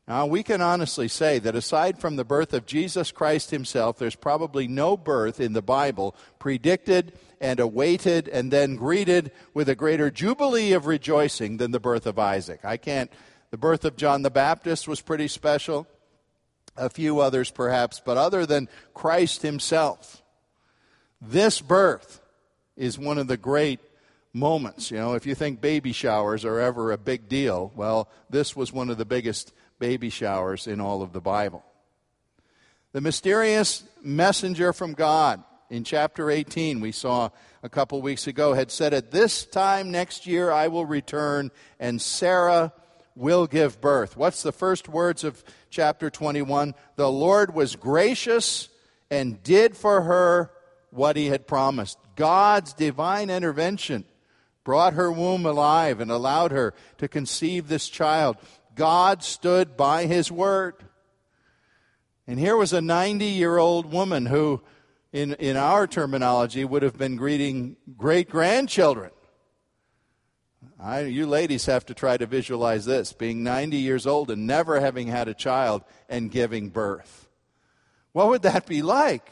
Now, 0.07 0.27
we 0.27 0.43
can 0.43 0.61
honestly 0.61 1.09
say 1.09 1.39
that 1.39 1.57
aside 1.57 1.99
from 1.99 2.17
the 2.17 2.27
birth 2.27 2.53
of 2.53 2.67
Jesus 2.67 3.11
Christ 3.11 3.51
himself, 3.53 3.97
there's 3.97 4.17
probably 4.17 4.69
no 4.69 4.99
birth 4.99 5.41
in 5.41 5.55
the 5.55 5.63
Bible 5.63 6.15
predicted 6.39 7.15
and 7.45 7.61
awaited 7.61 8.27
and 8.27 8.51
then 8.51 8.75
greeted 8.75 9.31
with 9.53 9.69
a 9.69 9.75
greater 9.75 10.11
jubilee 10.11 10.73
of 10.73 10.87
rejoicing 10.87 11.59
than 11.59 11.73
the 11.73 11.79
birth 11.79 12.07
of 12.07 12.19
Isaac. 12.19 12.65
I 12.65 12.79
can't, 12.79 13.13
the 13.51 13.59
birth 13.59 13.85
of 13.85 13.97
John 13.97 14.23
the 14.23 14.31
Baptist 14.31 14.89
was 14.89 15.03
pretty 15.03 15.29
special, 15.29 15.87
a 16.75 16.89
few 16.89 17.21
others 17.21 17.51
perhaps, 17.51 18.01
but 18.03 18.17
other 18.17 18.47
than 18.47 18.71
Christ 18.95 19.43
himself, 19.43 20.23
this 21.21 21.61
birth 21.61 22.23
is 22.79 22.99
one 22.99 23.19
of 23.19 23.27
the 23.27 23.37
great 23.37 23.81
moments. 24.33 24.91
You 24.91 24.97
know, 24.97 25.13
if 25.13 25.27
you 25.27 25.35
think 25.35 25.61
baby 25.61 25.93
showers 25.93 26.47
are 26.47 26.59
ever 26.59 26.93
a 26.93 26.99
big 26.99 27.29
deal, 27.29 27.73
well, 27.77 28.09
this 28.31 28.57
was 28.57 28.73
one 28.73 28.89
of 28.89 28.97
the 28.97 29.05
biggest 29.05 29.53
baby 29.79 30.09
showers 30.09 30.67
in 30.67 30.81
all 30.81 31.03
of 31.03 31.13
the 31.13 31.21
Bible. 31.21 31.63
The 32.93 33.03
mysterious 33.03 33.85
messenger 34.03 34.73
from 34.73 34.95
God 34.95 35.45
in 35.71 35.85
chapter 35.85 36.31
18, 36.31 36.81
we 36.81 36.93
saw 36.93 37.31
a 37.63 37.69
couple 37.69 38.01
weeks 38.03 38.27
ago, 38.27 38.53
had 38.53 38.71
said, 38.71 38.93
At 38.93 39.11
this 39.11 39.45
time 39.45 39.91
next 39.91 40.27
year 40.27 40.51
I 40.51 40.69
will 40.69 40.87
return, 40.87 41.51
and 41.81 42.01
Sarah 42.01 42.73
will 43.17 43.47
give 43.47 43.81
birth. 43.81 44.17
What's 44.17 44.43
the 44.43 44.53
first 44.53 44.89
words 44.89 45.25
of 45.25 45.43
chapter 45.71 46.11
21? 46.11 46.75
The 46.97 47.11
Lord 47.11 47.55
was 47.55 47.77
gracious 47.77 48.69
and 49.11 49.43
did 49.43 49.77
for 49.77 50.03
her 50.03 50.51
what 50.91 51.17
he 51.17 51.27
had 51.27 51.47
promised. 51.47 51.99
God's 52.17 52.73
divine 52.73 53.31
intervention 53.31 54.05
brought 54.65 54.95
her 54.95 55.13
womb 55.13 55.47
alive 55.47 56.01
and 56.01 56.11
allowed 56.11 56.51
her 56.51 56.75
to 56.99 57.09
conceive 57.09 57.69
this 57.69 57.89
child. 57.89 58.37
God 58.75 59.23
stood 59.23 59.77
by 59.77 60.07
his 60.07 60.33
word. 60.33 60.75
And 62.27 62.39
here 62.39 62.57
was 62.57 62.73
a 62.73 62.81
90 62.81 63.27
year 63.27 63.59
old 63.59 63.93
woman 63.93 64.27
who, 64.27 64.63
in, 65.15 65.35
in 65.35 65.57
our 65.57 65.87
terminology, 65.87 66.65
would 66.65 66.83
have 66.83 66.99
been 66.99 67.15
greeting 67.15 67.77
great 67.97 68.29
grandchildren. 68.29 69.13
you 71.07 71.25
ladies 71.25 71.67
have 71.67 71.87
to 71.87 71.95
try 71.95 72.17
to 72.17 72.27
visualize 72.27 72.85
this 72.85 73.13
being 73.13 73.45
90 73.45 73.77
years 73.77 74.09
old 74.09 74.29
and 74.33 74.45
never 74.45 74.81
having 74.81 75.07
had 75.07 75.29
a 75.29 75.35
child 75.35 75.85
and 76.09 76.33
giving 76.33 76.69
birth. 76.69 77.29
What 78.11 78.29
would 78.29 78.43
that 78.43 78.67
be 78.67 78.83
like? 78.83 79.31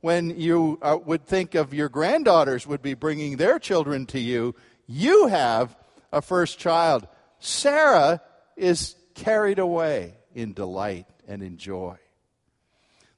When 0.00 0.38
you 0.38 0.80
uh, 0.82 0.98
would 1.04 1.24
think 1.24 1.54
of 1.54 1.72
your 1.72 1.88
granddaughters 1.88 2.66
would 2.66 2.82
be 2.82 2.94
bringing 2.94 3.36
their 3.36 3.60
children 3.60 4.06
to 4.06 4.18
you, 4.18 4.56
you 4.88 5.28
have 5.28 5.76
a 6.12 6.20
first 6.20 6.58
child. 6.58 7.06
Sarah 7.38 8.20
is 8.56 8.96
carried 9.14 9.60
away 9.60 10.14
in 10.34 10.52
delight 10.52 11.06
and 11.28 11.44
in 11.44 11.58
joy. 11.58 11.96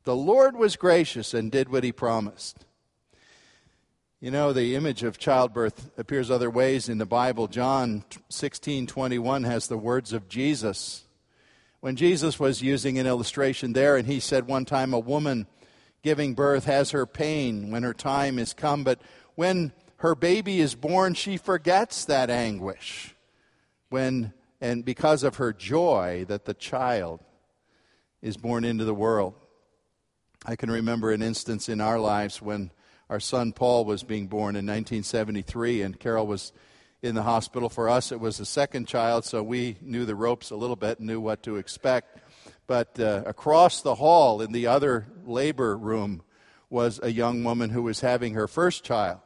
The 0.08 0.16
Lord 0.16 0.56
was 0.56 0.76
gracious 0.76 1.34
and 1.34 1.52
did 1.52 1.68
what 1.68 1.84
he 1.84 1.92
promised. 1.92 2.64
You 4.20 4.30
know, 4.30 4.54
the 4.54 4.74
image 4.74 5.02
of 5.02 5.18
childbirth 5.18 5.90
appears 5.98 6.30
other 6.30 6.48
ways 6.48 6.88
in 6.88 6.96
the 6.96 7.04
Bible. 7.04 7.46
John 7.46 8.04
16:21 8.30 9.44
has 9.44 9.66
the 9.66 9.76
words 9.76 10.14
of 10.14 10.26
Jesus. 10.26 11.04
When 11.80 11.94
Jesus 11.94 12.40
was 12.40 12.62
using 12.62 12.98
an 12.98 13.06
illustration 13.06 13.74
there 13.74 13.98
and 13.98 14.06
he 14.06 14.18
said 14.18 14.46
one 14.46 14.64
time 14.64 14.94
a 14.94 14.98
woman 14.98 15.46
giving 16.00 16.32
birth 16.32 16.64
has 16.64 16.92
her 16.92 17.04
pain 17.04 17.70
when 17.70 17.82
her 17.82 17.92
time 17.92 18.38
is 18.38 18.54
come, 18.54 18.84
but 18.84 19.02
when 19.34 19.74
her 19.96 20.14
baby 20.14 20.58
is 20.58 20.74
born, 20.74 21.12
she 21.12 21.36
forgets 21.36 22.06
that 22.06 22.30
anguish. 22.30 23.14
When 23.90 24.32
and 24.58 24.86
because 24.86 25.22
of 25.22 25.36
her 25.36 25.52
joy 25.52 26.24
that 26.28 26.46
the 26.46 26.54
child 26.54 27.20
is 28.22 28.38
born 28.38 28.64
into 28.64 28.86
the 28.86 28.94
world. 28.94 29.34
I 30.46 30.54
can 30.54 30.70
remember 30.70 31.10
an 31.10 31.20
instance 31.20 31.68
in 31.68 31.80
our 31.80 31.98
lives 31.98 32.40
when 32.40 32.70
our 33.10 33.18
son 33.18 33.52
Paul 33.52 33.84
was 33.84 34.04
being 34.04 34.28
born 34.28 34.54
in 34.54 34.66
1973, 34.66 35.82
and 35.82 35.98
Carol 35.98 36.26
was 36.26 36.52
in 37.02 37.16
the 37.16 37.24
hospital. 37.24 37.68
For 37.68 37.88
us, 37.88 38.12
it 38.12 38.20
was 38.20 38.38
a 38.38 38.46
second 38.46 38.86
child, 38.86 39.24
so 39.24 39.42
we 39.42 39.78
knew 39.80 40.04
the 40.04 40.14
ropes 40.14 40.50
a 40.50 40.56
little 40.56 40.76
bit 40.76 40.98
and 40.98 41.08
knew 41.08 41.20
what 41.20 41.42
to 41.42 41.56
expect. 41.56 42.18
But 42.68 43.00
uh, 43.00 43.24
across 43.26 43.82
the 43.82 43.96
hall 43.96 44.40
in 44.40 44.52
the 44.52 44.68
other 44.68 45.08
labor 45.24 45.76
room 45.76 46.22
was 46.70 47.00
a 47.02 47.10
young 47.10 47.42
woman 47.42 47.70
who 47.70 47.82
was 47.82 48.00
having 48.00 48.34
her 48.34 48.46
first 48.46 48.84
child. 48.84 49.18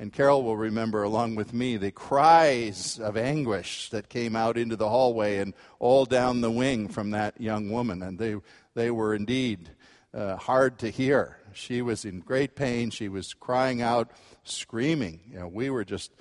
And 0.00 0.12
Carol 0.12 0.44
will 0.44 0.56
remember, 0.56 1.02
along 1.02 1.34
with 1.34 1.52
me, 1.52 1.76
the 1.76 1.90
cries 1.90 3.00
of 3.00 3.16
anguish 3.16 3.90
that 3.90 4.08
came 4.08 4.36
out 4.36 4.56
into 4.56 4.76
the 4.76 4.88
hallway 4.88 5.38
and 5.38 5.54
all 5.80 6.04
down 6.04 6.40
the 6.40 6.50
wing 6.50 6.86
from 6.86 7.10
that 7.10 7.40
young 7.40 7.70
woman. 7.70 8.02
And 8.04 8.16
they, 8.16 8.36
they 8.74 8.92
were 8.92 9.12
indeed 9.12 9.70
uh, 10.14 10.36
hard 10.36 10.78
to 10.80 10.90
hear. 10.90 11.38
She 11.52 11.82
was 11.82 12.04
in 12.04 12.20
great 12.20 12.54
pain. 12.54 12.90
She 12.90 13.08
was 13.08 13.34
crying 13.34 13.82
out, 13.82 14.10
screaming. 14.44 15.20
You 15.30 15.40
know, 15.40 15.48
we 15.48 15.70
were 15.70 15.84
just 15.84 16.12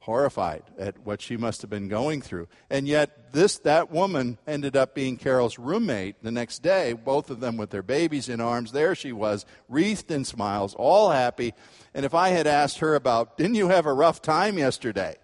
horrified 0.00 0.64
at 0.78 0.98
what 1.04 1.22
she 1.22 1.36
must 1.36 1.60
have 1.60 1.70
been 1.70 1.88
going 1.88 2.20
through. 2.20 2.48
And 2.68 2.88
yet, 2.88 3.32
this 3.32 3.58
that 3.60 3.90
woman 3.90 4.36
ended 4.48 4.76
up 4.76 4.94
being 4.94 5.16
Carol's 5.16 5.58
roommate 5.58 6.22
the 6.22 6.32
next 6.32 6.60
day, 6.60 6.92
both 6.92 7.30
of 7.30 7.38
them 7.38 7.56
with 7.56 7.70
their 7.70 7.84
babies 7.84 8.28
in 8.28 8.40
arms. 8.40 8.72
There 8.72 8.94
she 8.94 9.12
was, 9.12 9.46
wreathed 9.68 10.10
in 10.10 10.24
smiles, 10.24 10.74
all 10.74 11.10
happy. 11.10 11.54
And 11.94 12.04
if 12.04 12.14
I 12.14 12.30
had 12.30 12.48
asked 12.48 12.78
her 12.78 12.96
about, 12.96 13.36
didn't 13.36 13.54
you 13.54 13.68
have 13.68 13.86
a 13.86 13.92
rough 13.92 14.20
time 14.20 14.58
yesterday? 14.58 15.16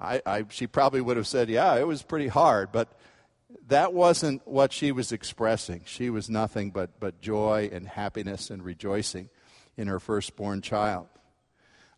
I, 0.00 0.22
I, 0.24 0.44
she 0.48 0.66
probably 0.66 1.02
would 1.02 1.18
have 1.18 1.26
said, 1.26 1.50
yeah, 1.50 1.76
it 1.76 1.86
was 1.86 2.02
pretty 2.02 2.28
hard. 2.28 2.72
But 2.72 2.88
that 3.68 3.92
wasn't 3.92 4.46
what 4.46 4.72
she 4.72 4.92
was 4.92 5.12
expressing. 5.12 5.82
She 5.84 6.10
was 6.10 6.28
nothing 6.28 6.70
but, 6.70 6.98
but 7.00 7.20
joy 7.20 7.70
and 7.72 7.86
happiness 7.86 8.50
and 8.50 8.64
rejoicing 8.64 9.28
in 9.76 9.86
her 9.88 10.00
firstborn 10.00 10.62
child 10.62 11.06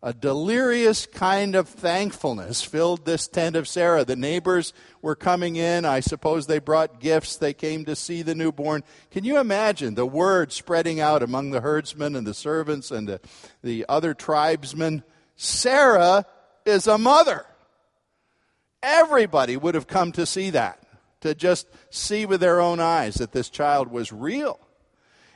a 0.03 0.13
delirious 0.13 1.05
kind 1.05 1.55
of 1.55 1.69
thankfulness 1.69 2.61
filled 2.61 3.05
this 3.05 3.25
tent 3.25 3.55
of 3.55 3.69
Sarah. 3.69 4.03
The 4.03 4.17
neighbors 4.17 4.73
were 5.01 5.15
coming 5.15 5.55
in. 5.55 5.85
I 5.85 6.01
suppose 6.01 6.45
they 6.45 6.59
brought 6.59 6.99
gifts. 6.99 7.37
They 7.37 7.53
came 7.53 7.85
to 7.85 7.95
see 7.95 8.21
the 8.21 8.35
newborn. 8.35 8.83
Can 9.11 9.23
you 9.23 9.39
imagine 9.39 9.95
the 9.95 10.05
word 10.05 10.51
spreading 10.51 10.99
out 10.99 11.23
among 11.23 11.51
the 11.51 11.61
herdsmen 11.61 12.17
and 12.17 12.27
the 12.27 12.33
servants 12.33 12.91
and 12.91 13.07
the, 13.07 13.21
the 13.63 13.85
other 13.87 14.13
tribesmen? 14.13 15.03
Sarah 15.37 16.25
is 16.65 16.85
a 16.85 16.97
mother. 16.97 17.45
Everybody 18.83 19.55
would 19.55 19.75
have 19.75 19.87
come 19.87 20.11
to 20.11 20.25
see 20.25 20.49
that, 20.49 20.82
to 21.23 21.33
just 21.33 21.69
see 21.89 22.25
with 22.25 22.41
their 22.41 22.59
own 22.59 22.81
eyes 22.81 23.15
that 23.15 23.31
this 23.31 23.49
child 23.49 23.87
was 23.87 24.11
real. 24.11 24.59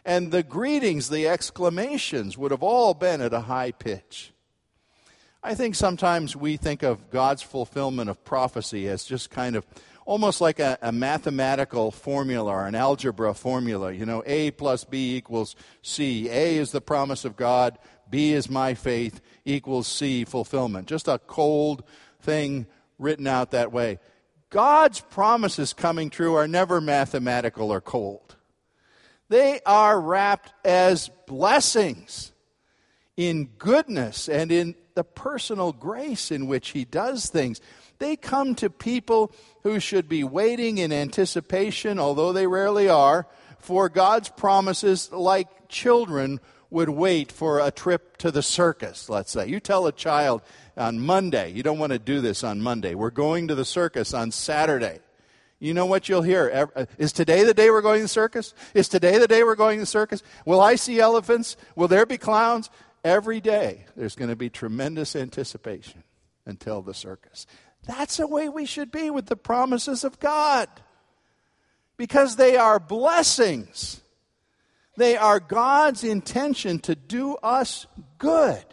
And 0.04 0.32
the 0.32 0.44
greetings, 0.44 1.10
the 1.10 1.30
exclamations 1.30 2.38
would 2.38 2.52
have 2.52 2.62
all 2.62 2.94
been 2.94 3.22
at 3.22 3.34
a 3.34 3.42
high 3.42 3.72
pitch. 3.72 4.34
I 5.42 5.56
think 5.56 5.76
sometimes 5.76 6.36
we 6.36 6.58
think 6.58 6.84
of 6.84 7.10
God's 7.10 7.42
fulfillment 7.42 8.10
of 8.10 8.22
prophecy 8.26 8.90
as 8.90 9.06
just 9.06 9.30
kind 9.30 9.56
of 9.56 9.66
almost 10.06 10.42
like 10.42 10.60
a, 10.60 10.78
a, 10.82 10.92
mathematical 10.92 11.92
formula 11.92 12.52
or 12.52 12.68
an 12.68 12.76
algebra 12.76 13.34
formula. 13.34 13.94
You 13.94 14.06
know, 14.06 14.24
A 14.26 14.52
plus 14.52 14.84
B 14.84 15.16
equals 15.16 15.56
C. 15.82 16.30
A 16.30 16.58
is 16.58 16.72
the 16.72 16.82
promise 16.82 17.24
of 17.24 17.38
God, 17.38 17.80
B 18.10 18.34
is 18.34 18.50
my 18.50 18.74
faith, 18.74 19.22
equals 19.46 19.88
C, 19.88 20.26
fulfillment. 20.26 20.90
Just 20.90 21.08
a 21.08 21.18
cold 21.18 21.84
thing 22.22 22.66
written 23.00 23.28
out 23.28 23.52
that 23.52 23.72
way. 23.72 24.00
God's 24.50 25.02
promises 25.02 25.74
coming 25.74 26.10
true 26.10 26.36
are 26.36 26.48
never 26.48 26.80
mathematical 26.80 27.72
or 27.72 27.82
cold. 27.82 28.36
They 29.30 29.60
are 29.66 30.00
wrapped 30.00 30.54
as 30.66 31.10
blessings 31.26 32.32
in 33.18 33.50
goodness 33.58 34.30
and 34.30 34.52
in 34.52 34.76
the 34.94 35.04
personal 35.04 35.74
grace 35.74 36.32
in 36.32 36.48
which 36.48 36.70
he 36.70 36.86
does 36.86 37.30
things. 37.30 37.60
They 38.00 38.16
come 38.16 38.56
to 38.56 38.70
people 38.70 39.34
who 39.64 39.80
should 39.80 40.08
be 40.08 40.24
waiting 40.24 40.78
in 40.78 40.94
anticipation, 40.94 42.00
although 42.00 42.32
they 42.32 42.48
rarely 42.48 42.88
are, 42.88 43.28
for 43.60 43.90
God's 43.90 44.30
promises 44.30 45.12
like 45.12 45.68
children 45.68 46.40
would 46.70 46.90
wait 46.90 47.32
for 47.32 47.60
a 47.60 47.72
trip 47.72 48.18
to 48.18 48.32
the 48.32 48.44
circus, 48.44 49.10
let's 49.10 49.32
say. 49.32 49.48
You 49.48 49.60
tell 49.60 49.88
a 49.88 49.92
child 49.92 50.42
on 50.78 51.00
Monday, 51.00 51.52
you 51.52 51.64
don't 51.64 51.80
want 51.80 51.92
to 51.92 52.00
do 52.00 52.22
this 52.22 52.44
on 52.44 52.62
Monday, 52.62 52.96
we're 52.96 53.10
going 53.10 53.48
to 53.48 53.56
the 53.56 53.66
circus 53.66 54.14
on 54.14 54.32
Saturday. 54.32 55.00
You 55.60 55.74
know 55.74 55.88
what 55.88 56.08
you'll 56.08 56.22
hear? 56.22 56.70
Uh, 56.76 56.86
is 57.00 57.12
today 57.12 57.44
the 57.44 57.54
day 57.54 57.72
we're 57.72 57.82
going 57.82 58.00
to 58.00 58.04
the 58.04 58.08
circus? 58.08 58.54
Is 58.76 58.88
today 58.88 59.18
the 59.18 59.28
day 59.28 59.44
we're 59.44 59.56
going 59.56 59.78
to 59.78 59.82
the 59.82 59.88
circus? 59.88 60.22
Will 60.46 60.62
I 60.62 60.76
see 60.76 61.00
elephants? 61.00 61.58
Will 61.76 61.88
there 61.88 62.06
be 62.06 62.18
clowns? 62.18 62.70
Every 63.04 63.42
day, 63.42 63.86
there's 63.96 64.16
going 64.16 64.30
to 64.30 64.36
be 64.36 64.50
tremendous 64.50 65.16
anticipation 65.16 66.04
until 66.46 66.82
the 66.82 66.94
circus. 66.94 67.48
That's 67.88 68.18
the 68.18 68.28
way 68.28 68.50
we 68.50 68.66
should 68.66 68.92
be 68.92 69.10
with 69.10 69.28
the 69.28 69.36
promises 69.36 70.04
of 70.04 70.20
God 70.20 70.68
because 71.96 72.36
they 72.36 72.58
are 72.58 72.80
blessings. 72.80 74.02
They 74.96 75.16
are 75.16 75.40
God's 75.40 76.04
intention 76.04 76.80
to 76.80 76.96
do 76.96 77.36
us 77.38 77.88
good 78.18 78.64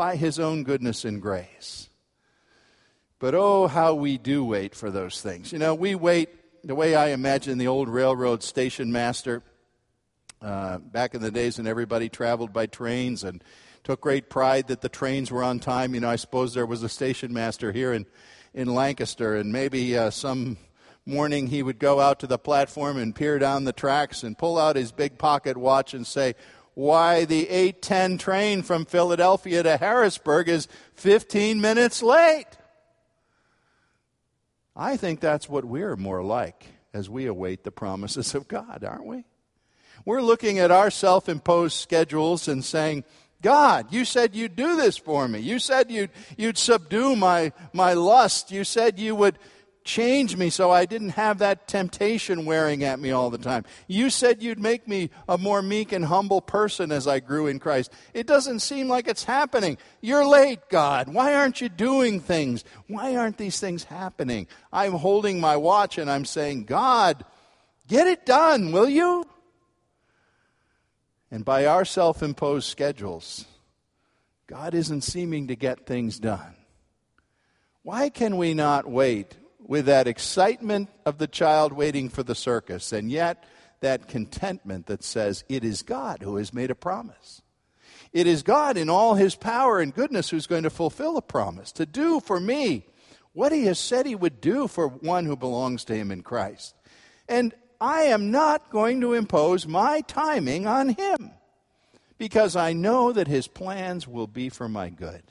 by 0.00 0.16
His 0.16 0.38
own 0.38 0.62
goodness 0.62 1.04
and 1.04 1.20
grace. 1.20 1.90
But 3.18 3.34
oh, 3.34 3.66
how 3.66 3.92
we 3.92 4.16
do 4.16 4.42
wait 4.42 4.74
for 4.74 4.90
those 4.90 5.20
things. 5.20 5.52
You 5.52 5.58
know, 5.58 5.74
we 5.74 5.94
wait 5.94 6.30
the 6.64 6.74
way 6.74 6.94
I 6.94 7.08
imagine 7.08 7.58
the 7.58 7.66
old 7.66 7.86
railroad 7.86 8.42
station 8.42 8.92
master 8.92 9.42
uh, 10.40 10.78
back 10.78 11.14
in 11.14 11.20
the 11.20 11.30
days 11.30 11.58
when 11.58 11.66
everybody 11.66 12.08
traveled 12.08 12.50
by 12.50 12.64
trains 12.64 13.24
and 13.24 13.44
took 13.84 14.00
great 14.00 14.30
pride 14.30 14.68
that 14.68 14.80
the 14.80 14.88
trains 14.88 15.30
were 15.30 15.44
on 15.44 15.58
time. 15.58 15.92
You 15.92 16.00
know, 16.00 16.08
I 16.08 16.16
suppose 16.16 16.54
there 16.54 16.64
was 16.64 16.82
a 16.82 16.88
station 16.88 17.34
master 17.34 17.70
here 17.70 17.92
in, 17.92 18.06
in 18.54 18.74
Lancaster, 18.74 19.36
and 19.36 19.52
maybe 19.52 19.98
uh, 19.98 20.08
some 20.08 20.56
morning 21.04 21.46
he 21.46 21.62
would 21.62 21.78
go 21.78 22.00
out 22.00 22.20
to 22.20 22.26
the 22.26 22.38
platform 22.38 22.96
and 22.96 23.14
peer 23.14 23.38
down 23.38 23.64
the 23.64 23.72
tracks 23.74 24.22
and 24.22 24.38
pull 24.38 24.56
out 24.56 24.76
his 24.76 24.92
big 24.92 25.18
pocket 25.18 25.58
watch 25.58 25.92
and 25.92 26.06
say, 26.06 26.34
Why, 26.74 27.24
the 27.24 27.48
810 27.48 28.18
train 28.18 28.62
from 28.62 28.84
Philadelphia 28.84 29.62
to 29.62 29.76
Harrisburg 29.76 30.48
is 30.48 30.68
15 30.94 31.60
minutes 31.60 32.02
late. 32.02 32.46
I 34.76 34.96
think 34.96 35.20
that's 35.20 35.48
what 35.48 35.64
we're 35.64 35.96
more 35.96 36.22
like 36.22 36.66
as 36.94 37.10
we 37.10 37.26
await 37.26 37.64
the 37.64 37.70
promises 37.70 38.34
of 38.34 38.48
God, 38.48 38.84
aren't 38.84 39.06
we? 39.06 39.24
We're 40.04 40.22
looking 40.22 40.58
at 40.58 40.70
our 40.70 40.90
self 40.90 41.28
imposed 41.28 41.76
schedules 41.76 42.48
and 42.48 42.64
saying, 42.64 43.04
God, 43.42 43.92
you 43.92 44.04
said 44.04 44.34
you'd 44.34 44.56
do 44.56 44.76
this 44.76 44.96
for 44.96 45.26
me. 45.26 45.40
You 45.40 45.58
said 45.58 45.90
you'd, 45.90 46.10
you'd 46.36 46.58
subdue 46.58 47.16
my, 47.16 47.52
my 47.72 47.94
lust. 47.94 48.50
You 48.50 48.64
said 48.64 48.98
you 48.98 49.14
would 49.14 49.38
change 49.84 50.36
me 50.36 50.50
so 50.50 50.70
I 50.70 50.84
didn't 50.84 51.10
have 51.10 51.38
that 51.38 51.66
temptation 51.66 52.44
wearing 52.44 52.84
at 52.84 53.00
me 53.00 53.10
all 53.10 53.30
the 53.30 53.38
time. 53.38 53.64
You 53.86 54.10
said 54.10 54.42
you'd 54.42 54.60
make 54.60 54.86
me 54.86 55.10
a 55.28 55.38
more 55.38 55.62
meek 55.62 55.92
and 55.92 56.04
humble 56.04 56.40
person 56.40 56.92
as 56.92 57.06
I 57.06 57.20
grew 57.20 57.46
in 57.46 57.58
Christ. 57.58 57.92
It 58.14 58.26
doesn't 58.26 58.60
seem 58.60 58.88
like 58.88 59.08
it's 59.08 59.24
happening. 59.24 59.78
You're 60.00 60.26
late, 60.26 60.68
God. 60.68 61.08
Why 61.08 61.34
aren't 61.34 61.60
you 61.60 61.68
doing 61.68 62.20
things? 62.20 62.64
Why 62.88 63.16
aren't 63.16 63.38
these 63.38 63.58
things 63.58 63.84
happening? 63.84 64.46
I'm 64.72 64.92
holding 64.92 65.40
my 65.40 65.56
watch 65.56 65.98
and 65.98 66.10
I'm 66.10 66.24
saying, 66.24 66.64
God, 66.64 67.24
get 67.88 68.06
it 68.06 68.26
done, 68.26 68.72
will 68.72 68.88
you? 68.88 69.26
And 71.30 71.44
by 71.44 71.66
our 71.66 71.84
self 71.84 72.22
imposed 72.22 72.68
schedules, 72.68 73.46
God 74.46 74.74
isn't 74.74 75.02
seeming 75.02 75.48
to 75.48 75.56
get 75.56 75.86
things 75.86 76.18
done. 76.18 76.56
Why 77.82 78.08
can 78.10 78.36
we 78.36 78.52
not 78.52 78.86
wait 78.86 79.36
with 79.70 79.86
that 79.86 80.08
excitement 80.08 80.88
of 81.06 81.18
the 81.18 81.28
child 81.28 81.72
waiting 81.72 82.08
for 82.08 82.24
the 82.24 82.34
circus 82.34 82.92
and 82.92 83.08
yet 83.08 83.44
that 83.78 84.08
contentment 84.08 84.86
that 84.86 85.04
says, 85.04 85.44
It 85.48 85.62
is 85.62 85.82
God 85.82 86.24
who 86.24 86.38
has 86.38 86.52
made 86.52 86.72
a 86.72 86.74
promise? 86.74 87.40
It 88.12 88.26
is 88.26 88.42
God 88.42 88.76
in 88.76 88.90
all 88.90 89.14
his 89.14 89.36
power 89.36 89.78
and 89.78 89.94
goodness 89.94 90.28
who's 90.28 90.48
going 90.48 90.64
to 90.64 90.70
fulfill 90.70 91.16
a 91.16 91.22
promise, 91.22 91.70
to 91.72 91.86
do 91.86 92.18
for 92.18 92.40
me 92.40 92.84
what 93.32 93.52
he 93.52 93.66
has 93.66 93.78
said 93.78 94.06
he 94.06 94.16
would 94.16 94.40
do 94.40 94.66
for 94.66 94.88
one 94.88 95.24
who 95.24 95.36
belongs 95.36 95.84
to 95.84 95.94
him 95.94 96.10
in 96.10 96.22
Christ. 96.22 96.74
And 97.28 97.54
I 97.80 98.02
am 98.02 98.32
not 98.32 98.70
going 98.70 99.00
to 99.02 99.12
impose 99.12 99.68
my 99.68 100.00
timing 100.00 100.66
on 100.66 100.88
him 100.88 101.30
because 102.18 102.56
I 102.56 102.72
know 102.72 103.12
that 103.12 103.28
his 103.28 103.46
plans 103.46 104.08
will 104.08 104.26
be 104.26 104.48
for 104.48 104.68
my 104.68 104.88
good. 104.90 105.22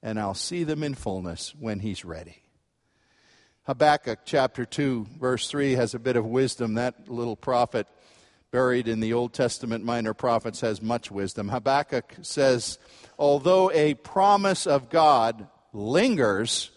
And 0.00 0.20
I'll 0.20 0.32
see 0.32 0.62
them 0.62 0.84
in 0.84 0.94
fullness 0.94 1.56
when 1.58 1.80
he's 1.80 2.04
ready. 2.04 2.41
Habakkuk 3.64 4.20
chapter 4.24 4.64
2, 4.64 5.06
verse 5.20 5.48
3 5.48 5.72
has 5.72 5.94
a 5.94 5.98
bit 5.98 6.16
of 6.16 6.26
wisdom. 6.26 6.74
That 6.74 7.08
little 7.08 7.36
prophet 7.36 7.86
buried 8.50 8.88
in 8.88 9.00
the 9.00 9.12
Old 9.12 9.32
Testament 9.32 9.84
minor 9.84 10.14
prophets 10.14 10.60
has 10.60 10.82
much 10.82 11.10
wisdom. 11.10 11.48
Habakkuk 11.48 12.16
says, 12.22 12.78
Although 13.18 13.70
a 13.70 13.94
promise 13.94 14.66
of 14.66 14.90
God 14.90 15.46
lingers, 15.72 16.70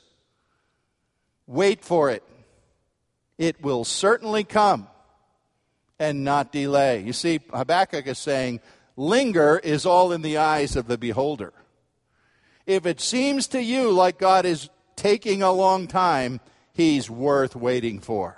wait 1.48 1.84
for 1.84 2.10
it 2.12 2.24
it 3.38 3.62
will 3.62 3.84
certainly 3.84 4.43
come 4.43 4.88
and 6.00 6.24
not 6.24 6.52
delay. 6.52 7.02
You 7.02 7.13
see, 7.13 7.39
Habakkuk 7.52 8.08
is 8.08 8.17
saying, 8.17 8.62
linger 8.95 9.60
is 9.60 9.86
all 9.86 10.12
in 10.12 10.21
the 10.21 10.38
eyes 10.38 10.76
of 10.76 10.88
the 10.88 10.98
beholder. 10.98 11.54
If 12.65 12.86
it 12.86 13.00
seems 13.00 13.48
to 13.48 13.62
you 13.62 13.91
like 13.91 14.17
God 14.17 14.45
is 14.45 14.69
taking 14.95 15.43
a 15.43 15.52
long 15.52 15.88
time, 15.88 16.39
he's 16.76 17.10
worth 17.10 17.56
waiting 17.56 18.00
for. 18.00 18.38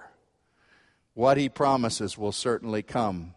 What 1.15 1.37
he 1.37 1.49
promises 1.49 2.17
will 2.17 2.31
certainly 2.31 2.83
come 2.83 3.33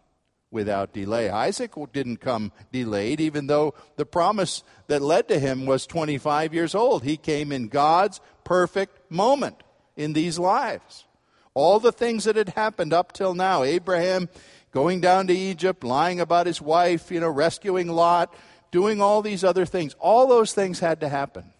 without 0.50 0.92
delay. 0.92 1.30
Isaac 1.30 1.72
didn't 1.92 2.18
come 2.18 2.52
delayed, 2.70 3.20
even 3.20 3.46
though 3.46 3.74
the 3.96 4.04
promise 4.04 4.62
that 4.88 5.00
led 5.00 5.28
to 5.28 5.38
him 5.38 5.64
was 5.64 5.86
25 5.86 6.52
years 6.52 6.74
old. 6.74 7.02
He 7.02 7.16
came 7.16 7.50
in 7.50 7.68
God's 7.68 8.20
perfect 8.44 9.10
moment 9.10 9.62
in 9.96 10.12
these 10.12 10.38
lives. 10.38 11.06
All 11.54 11.80
the 11.80 11.92
things 11.92 12.24
that 12.24 12.36
had 12.36 12.50
happened 12.50 12.92
up 12.92 13.12
till 13.12 13.34
now 13.34 13.62
Abraham 13.62 14.28
going 14.72 15.00
down 15.00 15.26
to 15.28 15.32
Egypt, 15.32 15.82
lying 15.82 16.20
about 16.20 16.46
his 16.46 16.60
wife, 16.60 17.10
you 17.10 17.20
know, 17.20 17.30
rescuing 17.30 17.88
Lot, 17.88 18.34
doing 18.70 19.00
all 19.00 19.22
these 19.22 19.42
other 19.42 19.64
things. 19.64 19.94
All 19.98 20.26
those 20.26 20.52
things 20.52 20.80
had 20.80 21.00
to 21.00 21.08
happen. 21.08 21.52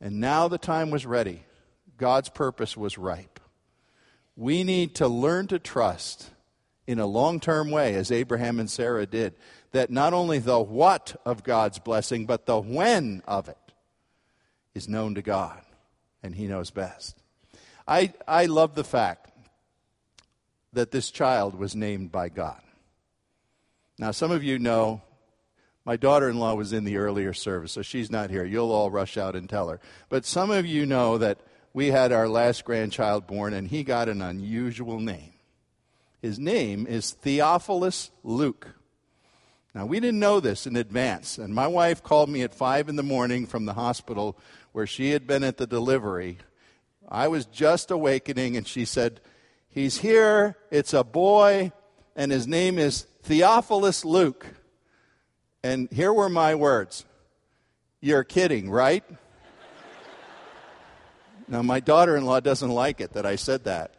And 0.00 0.20
now 0.20 0.46
the 0.46 0.58
time 0.58 0.90
was 0.90 1.04
ready. 1.04 1.42
God's 2.00 2.30
purpose 2.30 2.78
was 2.78 2.96
ripe. 2.96 3.38
We 4.34 4.64
need 4.64 4.94
to 4.96 5.06
learn 5.06 5.48
to 5.48 5.58
trust 5.58 6.30
in 6.86 6.98
a 6.98 7.06
long 7.06 7.38
term 7.38 7.70
way, 7.70 7.94
as 7.94 8.10
Abraham 8.10 8.58
and 8.58 8.70
Sarah 8.70 9.06
did, 9.06 9.34
that 9.72 9.90
not 9.90 10.14
only 10.14 10.38
the 10.38 10.58
what 10.58 11.14
of 11.26 11.44
God's 11.44 11.78
blessing, 11.78 12.24
but 12.24 12.46
the 12.46 12.58
when 12.58 13.22
of 13.28 13.48
it 13.48 13.72
is 14.74 14.88
known 14.88 15.14
to 15.14 15.22
God, 15.22 15.60
and 16.22 16.34
He 16.34 16.46
knows 16.46 16.70
best. 16.70 17.16
I, 17.86 18.14
I 18.26 18.46
love 18.46 18.74
the 18.74 18.82
fact 18.82 19.30
that 20.72 20.90
this 20.90 21.10
child 21.10 21.54
was 21.54 21.76
named 21.76 22.10
by 22.10 22.30
God. 22.30 22.62
Now, 23.98 24.10
some 24.10 24.30
of 24.30 24.42
you 24.42 24.58
know 24.58 25.02
my 25.84 25.96
daughter 25.96 26.30
in 26.30 26.38
law 26.38 26.54
was 26.54 26.72
in 26.72 26.84
the 26.84 26.96
earlier 26.96 27.34
service, 27.34 27.72
so 27.72 27.82
she's 27.82 28.10
not 28.10 28.30
here. 28.30 28.44
You'll 28.44 28.72
all 28.72 28.90
rush 28.90 29.18
out 29.18 29.36
and 29.36 29.50
tell 29.50 29.68
her. 29.68 29.80
But 30.08 30.24
some 30.24 30.50
of 30.50 30.64
you 30.64 30.86
know 30.86 31.18
that 31.18 31.38
we 31.72 31.88
had 31.88 32.12
our 32.12 32.28
last 32.28 32.64
grandchild 32.64 33.26
born, 33.26 33.54
and 33.54 33.68
he 33.68 33.84
got 33.84 34.08
an 34.08 34.22
unusual 34.22 34.98
name. 34.98 35.32
His 36.20 36.38
name 36.38 36.86
is 36.86 37.12
Theophilus 37.12 38.10
Luke. 38.22 38.68
Now, 39.74 39.86
we 39.86 40.00
didn't 40.00 40.18
know 40.18 40.40
this 40.40 40.66
in 40.66 40.74
advance, 40.74 41.38
and 41.38 41.54
my 41.54 41.68
wife 41.68 42.02
called 42.02 42.28
me 42.28 42.42
at 42.42 42.54
5 42.54 42.88
in 42.88 42.96
the 42.96 43.02
morning 43.02 43.46
from 43.46 43.66
the 43.66 43.74
hospital 43.74 44.36
where 44.72 44.86
she 44.86 45.10
had 45.10 45.26
been 45.26 45.44
at 45.44 45.58
the 45.58 45.66
delivery. 45.66 46.38
I 47.08 47.28
was 47.28 47.46
just 47.46 47.90
awakening, 47.90 48.56
and 48.56 48.66
she 48.66 48.84
said, 48.84 49.20
He's 49.68 49.98
here, 49.98 50.56
it's 50.72 50.92
a 50.92 51.04
boy, 51.04 51.70
and 52.16 52.32
his 52.32 52.48
name 52.48 52.78
is 52.78 53.06
Theophilus 53.22 54.04
Luke. 54.04 54.44
And 55.62 55.88
here 55.92 56.12
were 56.12 56.28
my 56.28 56.56
words 56.56 57.04
You're 58.00 58.24
kidding, 58.24 58.70
right? 58.70 59.04
Now, 61.50 61.62
my 61.62 61.80
daughter 61.80 62.16
in 62.16 62.24
law 62.24 62.38
doesn't 62.38 62.70
like 62.70 63.00
it 63.00 63.14
that 63.14 63.26
I 63.26 63.34
said 63.34 63.64
that, 63.64 63.94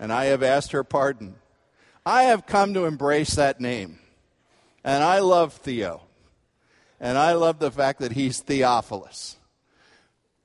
and 0.00 0.10
I 0.10 0.26
have 0.26 0.42
asked 0.42 0.72
her 0.72 0.82
pardon. 0.82 1.34
I 2.06 2.24
have 2.24 2.46
come 2.46 2.72
to 2.72 2.86
embrace 2.86 3.34
that 3.34 3.60
name, 3.60 3.98
and 4.82 5.04
I 5.04 5.18
love 5.18 5.52
Theo, 5.52 6.00
and 6.98 7.18
I 7.18 7.34
love 7.34 7.58
the 7.58 7.70
fact 7.70 8.00
that 8.00 8.12
he's 8.12 8.40
Theophilus. 8.40 9.36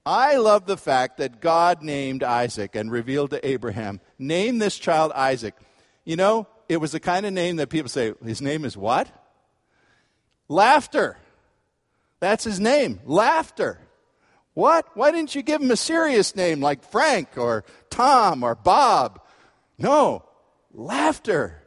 I 0.05 0.35
love 0.35 0.65
the 0.65 0.75
fact 0.75 1.19
that 1.19 1.39
God 1.39 1.83
named 1.83 2.21
Isaac 2.21 2.75
and 2.75 2.91
revealed 2.91 3.29
to 3.29 3.47
Abraham, 3.47 4.01
name 4.17 4.57
this 4.57 4.77
child 4.77 5.13
Isaac. 5.13 5.55
You 6.03 6.17
know, 6.17 6.47
it 6.67 6.77
was 6.77 6.91
the 6.91 6.99
kind 6.99 7.25
of 7.25 7.31
name 7.31 7.55
that 7.57 7.69
people 7.69 7.89
say, 7.89 8.13
his 8.25 8.41
name 8.41 8.65
is 8.65 8.75
what? 8.75 9.09
Laughter. 10.49 11.17
That's 12.19 12.43
his 12.43 12.59
name, 12.59 12.99
laughter. 13.05 13.79
What? 14.53 14.87
Why 14.95 15.11
didn't 15.11 15.35
you 15.35 15.41
give 15.41 15.61
him 15.61 15.71
a 15.71 15.77
serious 15.77 16.35
name 16.35 16.59
like 16.59 16.83
Frank 16.83 17.37
or 17.37 17.63
Tom 17.89 18.43
or 18.43 18.55
Bob? 18.55 19.21
No, 19.77 20.25
laughter. 20.73 21.63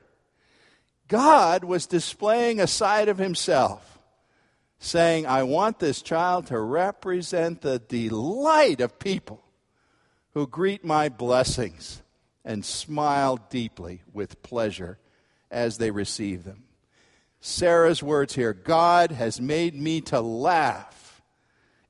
God 1.09 1.65
was 1.65 1.87
displaying 1.87 2.61
a 2.61 2.67
side 2.67 3.09
of 3.09 3.19
himself 3.19 3.93
saying, 4.79 5.27
I 5.27 5.45
want 5.45 5.79
this 5.79 6.03
child 6.03 6.49
to 6.49 6.59
represent 6.59 7.61
the 7.61 7.79
delight 7.79 8.81
of 8.81 8.99
people 8.99 9.45
who 10.35 10.47
greet 10.47 10.85
my 10.85 11.09
blessings 11.09 12.03
and 12.45 12.65
smile 12.65 13.39
deeply 13.49 14.03
with 14.13 14.43
pleasure 14.43 14.99
as 15.51 15.79
they 15.79 15.91
receive 15.91 16.43
them. 16.45 16.65
Sarah's 17.41 18.03
words 18.03 18.35
here 18.35 18.53
God 18.53 19.13
has 19.13 19.41
made 19.41 19.75
me 19.75 20.01
to 20.03 20.21
laugh, 20.21 21.02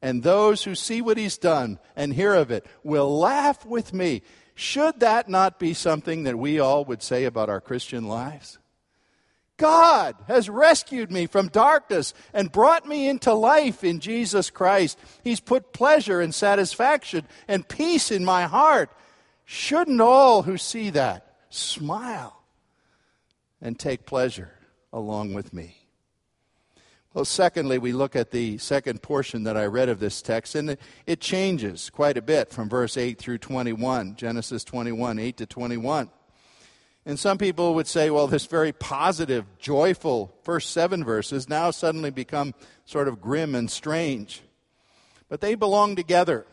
and 0.03 0.23
those 0.23 0.65
who 0.65 0.75
see 0.75 1.01
what 1.01 1.17
he's 1.17 1.39
done 1.39 1.79
and 1.97 2.13
hear 2.13 2.35
of 2.35 2.51
it 2.51 2.67
will 2.83 3.19
laugh 3.19 3.65
with 3.65 3.95
me. 3.95 4.23
Should 4.55 5.01
that 5.01 5.29
not 5.29 5.59
be 5.59 5.73
something 5.73 6.25
that 6.25 6.39
we 6.39 6.59
all 6.59 6.85
would 6.85 7.03
say 7.03 7.25
about 7.25 7.49
our 7.49 7.61
Christian 7.61 8.09
lives? 8.09 8.59
God 9.57 10.17
has 10.27 10.51
rescued 10.51 11.13
me 11.13 11.27
from 11.27 11.47
darkness 11.47 12.15
and 12.35 12.51
brought 12.51 12.85
me 12.87 13.09
into 13.09 13.33
life 13.33 13.85
in 13.85 14.01
Jesus 14.01 14.51
Christ. 14.51 14.99
He's 15.23 15.41
put 15.41 15.73
pleasure 15.73 16.21
and 16.21 16.35
satisfaction 16.35 17.27
and 17.47 17.69
peace 17.69 18.11
in 18.11 18.25
my 18.25 18.45
heart. 18.45 18.91
Shouldn't 19.45 20.01
all 20.01 20.43
who 20.43 20.59
see 20.59 20.91
that 20.91 21.37
smile 21.49 22.43
and 23.61 23.79
take 23.79 24.05
pleasure 24.05 24.51
along 24.93 25.35
with 25.35 25.53
me? 25.53 25.82
Well, 27.15 27.27
secondly, 27.27 27.77
we 27.77 27.93
look 27.93 28.17
at 28.17 28.31
the 28.31 28.57
second 28.57 29.03
portion 29.03 29.43
that 29.43 29.55
I 29.55 29.67
read 29.67 29.91
of 29.91 30.01
this 30.01 30.23
text, 30.23 30.55
and 30.55 30.79
it 31.07 31.21
changes 31.21 31.91
quite 31.91 32.17
a 32.17 32.23
bit 32.23 32.51
from 32.51 32.71
verse 32.71 32.97
8 32.97 33.19
through 33.19 33.37
21, 33.37 34.17
Genesis 34.17 34.65
21, 34.65 35.19
8 35.19 35.37
to 35.37 35.45
21. 35.45 36.11
And 37.05 37.19
some 37.19 37.37
people 37.37 37.75
would 37.75 37.87
say, 37.87 38.09
well, 38.09 38.29
this 38.29 38.47
very 38.47 38.73
positive, 38.73 39.45
joyful 39.59 40.35
first 40.43 40.71
seven 40.71 41.05
verses 41.05 41.51
now 41.51 41.71
suddenly 41.71 42.11
become 42.11 42.55
sort 42.87 43.09
of 43.09 43.21
grim 43.21 43.55
and 43.55 43.71
strange. 43.71 44.41
But 45.29 45.43
they 45.43 45.55
belong 45.55 45.97
together. 45.97 46.47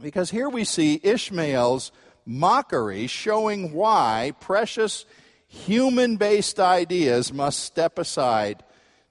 Because 0.00 0.30
here 0.30 0.48
we 0.48 0.62
see 0.62 1.00
Ishmael's 1.02 1.90
mockery 2.24 3.08
showing 3.08 3.72
why 3.72 4.32
precious 4.38 5.06
human 5.48 6.18
based 6.18 6.60
ideas 6.60 7.32
must 7.32 7.64
step 7.64 7.98
aside 7.98 8.62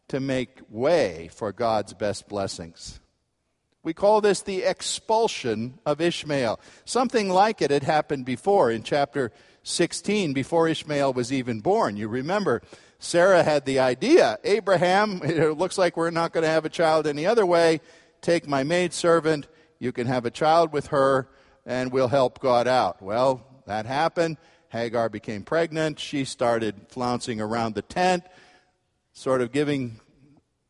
to 0.10 0.20
make 0.20 0.60
way 0.70 1.30
for 1.34 1.52
God's 1.52 1.94
best 1.94 2.28
blessings. 2.28 3.00
We 3.84 3.94
call 3.94 4.20
this 4.20 4.41
the 4.41 4.63
expulsion 4.63 5.80
of 5.86 6.02
Ishmael. 6.02 6.60
Something 6.86 7.30
like 7.30 7.62
it 7.62 7.70
had 7.70 7.84
happened 7.84 8.26
before 8.26 8.72
in 8.72 8.82
chapter 8.82 9.32
16 9.62 10.34
before 10.34 10.68
Ishmael 10.68 11.13
was 11.13 11.32
even 11.32 11.60
born. 11.60 11.96
You 11.96 12.08
remember, 12.08 12.62
Sarah 13.00 13.44
had 13.44 13.65
the 13.65 13.80
idea 13.80 14.39
Abraham, 14.44 15.22
it 15.24 15.58
looks 15.58 15.78
like 15.78 15.98
we're 15.98 16.12
not 16.12 16.34
going 16.34 16.44
to 16.44 16.50
have 16.50 16.65
a 16.65 16.70
child 16.70 17.06
any 17.06 17.26
other 17.26 17.46
way. 17.46 17.82
Take 18.22 18.48
my 18.48 18.63
maidservant, 18.63 19.48
you 19.78 19.91
can 19.91 20.08
have 20.08 20.26
a 20.26 20.32
child 20.32 20.74
with 20.74 20.88
her, 20.88 21.28
and 21.65 21.91
we'll 21.91 22.08
help 22.08 22.39
God 22.39 22.68
out. 22.68 23.02
Well, 23.02 23.46
that 23.68 23.86
happened. 23.86 24.38
Hagar 24.70 25.10
became 25.10 25.44
pregnant. 25.44 26.00
She 26.00 26.26
started 26.26 26.76
flouncing 26.89 27.39
around 27.39 27.76
the 27.76 27.82
tent, 27.82 28.24
sort 29.15 29.41
of 29.41 29.51
giving 29.51 29.99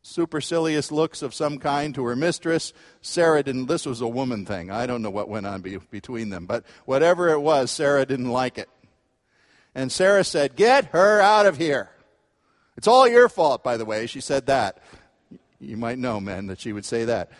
supercilious 0.02 0.92
looks 0.92 1.20
of 1.20 1.34
some 1.34 1.58
kind 1.58 1.94
to 1.96 2.04
her 2.04 2.14
mistress. 2.14 2.72
Sarah 3.02 3.42
didn't, 3.42 3.66
this 3.66 3.84
was 3.84 4.00
a 4.00 4.08
woman 4.08 4.46
thing. 4.46 4.70
I 4.70 4.86
don't 4.86 5.02
know 5.02 5.10
what 5.10 5.28
went 5.28 5.46
on 5.46 5.62
be, 5.62 5.78
between 5.90 6.30
them, 6.30 6.46
but 6.46 6.64
whatever 6.84 7.28
it 7.28 7.40
was, 7.40 7.72
Sarah 7.72 8.06
didn't 8.06 8.30
like 8.30 8.56
it. 8.56 8.70
And 9.74 9.90
Sarah 9.90 10.24
said, 10.24 10.56
Get 10.56 10.86
her 10.86 11.20
out 11.20 11.44
of 11.44 11.58
here. 11.58 11.90
It's 12.76 12.86
all 12.86 13.06
your 13.06 13.28
fault, 13.28 13.62
by 13.64 13.76
the 13.76 13.84
way. 13.84 14.06
She 14.06 14.20
said 14.20 14.46
that. 14.46 14.78
You 15.58 15.76
might 15.76 15.98
know, 15.98 16.20
men, 16.20 16.46
that 16.46 16.60
she 16.60 16.72
would 16.72 16.84
say 16.84 17.04
that. 17.06 17.30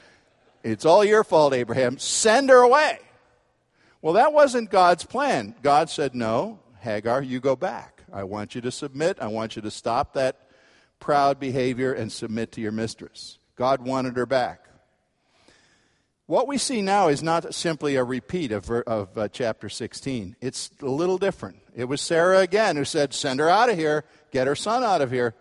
It's 0.64 0.84
all 0.84 1.04
your 1.04 1.22
fault, 1.22 1.54
Abraham. 1.54 1.98
Send 1.98 2.50
her 2.50 2.60
away. 2.60 2.98
Well, 4.02 4.14
that 4.14 4.32
wasn't 4.32 4.70
God's 4.70 5.04
plan. 5.04 5.54
God 5.62 5.88
said, 5.88 6.14
No, 6.14 6.58
Hagar, 6.80 7.22
you 7.22 7.38
go 7.40 7.54
back. 7.54 8.02
I 8.12 8.24
want 8.24 8.54
you 8.54 8.60
to 8.62 8.70
submit. 8.70 9.18
I 9.20 9.28
want 9.28 9.56
you 9.56 9.62
to 9.62 9.70
stop 9.70 10.14
that 10.14 10.45
proud 10.98 11.38
behavior 11.38 11.92
and 11.92 12.11
submit 12.11 12.52
to 12.52 12.61
your 12.61 12.72
mistress. 12.72 13.38
God 13.56 13.80
wanted 13.80 14.16
her 14.16 14.26
back. 14.26 14.66
What 16.26 16.48
we 16.48 16.59
see 16.59 16.82
now 16.82 17.06
is 17.06 17.22
not 17.22 17.54
simply 17.54 17.94
a 17.94 18.02
repeat 18.02 18.50
of, 18.50 18.68
of 18.68 19.16
uh, 19.16 19.28
chapter 19.28 19.68
16. 19.68 20.35
It's 20.40 20.70
a 20.82 20.87
little 20.87 21.18
different. 21.18 21.59
It 21.74 21.85
was 21.85 22.00
Sarah 22.00 22.40
again 22.40 22.74
who 22.74 22.85
said, 22.85 23.14
Send 23.14 23.38
her 23.38 23.48
out 23.48 23.70
of 23.70 23.78
here, 23.78 24.04
get 24.32 24.48
her 24.48 24.56
son 24.56 24.82
out 24.82 25.02
of 25.02 25.12
here. 25.12 25.35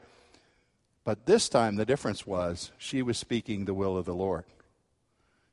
But 1.03 1.25
this 1.25 1.49
time 1.49 1.75
the 1.75 1.85
difference 1.85 2.27
was 2.27 2.71
she 2.77 3.01
was 3.01 3.17
speaking 3.17 3.65
the 3.65 3.73
will 3.73 3.97
of 3.97 4.05
the 4.05 4.13
Lord. 4.13 4.45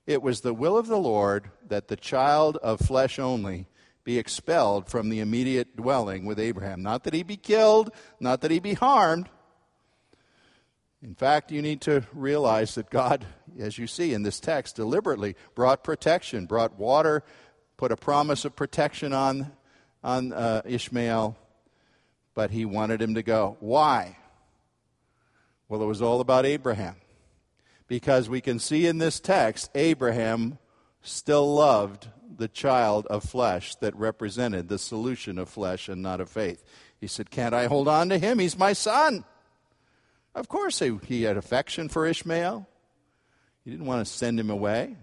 It 0.07 0.23
was 0.23 0.41
the 0.41 0.55
will 0.55 0.77
of 0.77 0.87
the 0.87 0.99
Lord 0.99 1.51
that 1.69 1.89
the 1.89 1.97
child 1.97 2.59
of 2.59 2.81
flesh 2.81 3.19
only 3.19 3.69
be 4.05 4.19
expelled 4.19 4.89
from 4.89 5.09
the 5.09 5.21
immediate 5.21 5.77
dwelling 5.77 6.25
with 6.27 6.39
Abraham. 6.39 6.83
Not 6.83 7.05
that 7.05 7.15
he 7.15 7.23
be 7.23 7.37
killed, 7.37 7.91
not 8.19 8.41
that 8.41 8.51
he 8.51 8.59
be 8.59 8.75
harmed, 8.75 9.29
in 11.03 11.17
fact, 11.17 11.51
you 11.51 11.63
need 11.63 11.81
to 11.83 12.05
realize 12.13 12.77
that 12.77 12.89
God, 12.89 13.27
as 13.59 13.77
you 13.77 13.89
see 13.89 14.15
in 14.15 14.23
this 14.23 14.39
text, 14.39 14.77
deliberately 14.77 15.35
brought 15.57 15.83
protection, 15.83 16.47
brought 16.47 16.79
water, 16.79 17.25
put 17.77 17.91
a 17.91 17.97
promise 17.97 18.45
of 18.45 18.55
protection 18.55 19.13
on, 19.13 19.51
on 20.05 20.33
uh, 20.33 20.63
Ishmael, 20.65 21.37
but 22.35 22.53
he 22.53 22.65
wanted 22.65 23.03
him 23.03 23.17
to 23.17 23.23
go. 23.25 23.57
Why? 23.59 24.17
Well, 25.69 25.83
it 25.83 25.87
was 25.87 26.01
all 26.01 26.21
about 26.21 26.47
Abraham. 26.47 26.95
Because 27.89 28.29
we 28.29 28.41
can 28.41 28.61
see 28.61 28.87
in 28.87 28.99
this 28.99 29.19
text, 29.19 29.71
Abraham 29.75 30.59
still 31.03 31.53
loved 31.53 32.09
the 32.37 32.47
child 32.47 33.07
of 33.09 33.25
flesh 33.25 33.75
that 33.77 33.95
represented 33.97 34.69
the 34.69 34.79
solution 34.79 35.37
of 35.37 35.49
flesh 35.49 35.89
and 35.89 36.01
not 36.01 36.21
of 36.21 36.31
faith. 36.31 36.65
He 37.01 37.09
said, 37.09 37.31
Can't 37.31 37.55
I 37.55 37.67
hold 37.67 37.89
on 37.89 38.09
to 38.11 38.19
him? 38.19 38.39
He's 38.39 38.57
my 38.57 38.73
son. 38.73 39.25
Of 40.35 40.49
course, 40.49 40.79
he, 40.79 40.99
he 41.07 41.23
had 41.23 41.37
affection 41.37 41.89
for 41.89 42.07
Ishmael. 42.07 42.67
He 43.65 43.71
didn't 43.71 43.87
want 43.87 44.07
to 44.07 44.13
send 44.13 44.41
him 44.41 44.51
away. 44.51 44.97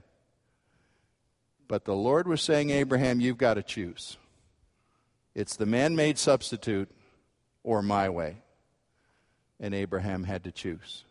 But 1.68 1.86
the 1.86 1.96
Lord 1.96 2.28
was 2.28 2.42
saying, 2.42 2.72
Abraham, 2.72 3.20
you've 3.20 3.38
got 3.38 3.54
to 3.54 3.64
choose. 3.64 4.18
It's 5.36 5.56
the 5.56 5.68
man 5.68 5.96
made 5.96 6.18
substitute 6.18 6.90
or 7.64 7.82
my 7.82 8.10
way. 8.10 8.42
And 9.60 9.76
Abraham 9.76 10.24
had 10.24 10.44
to 10.46 10.52
choose. 10.52 11.06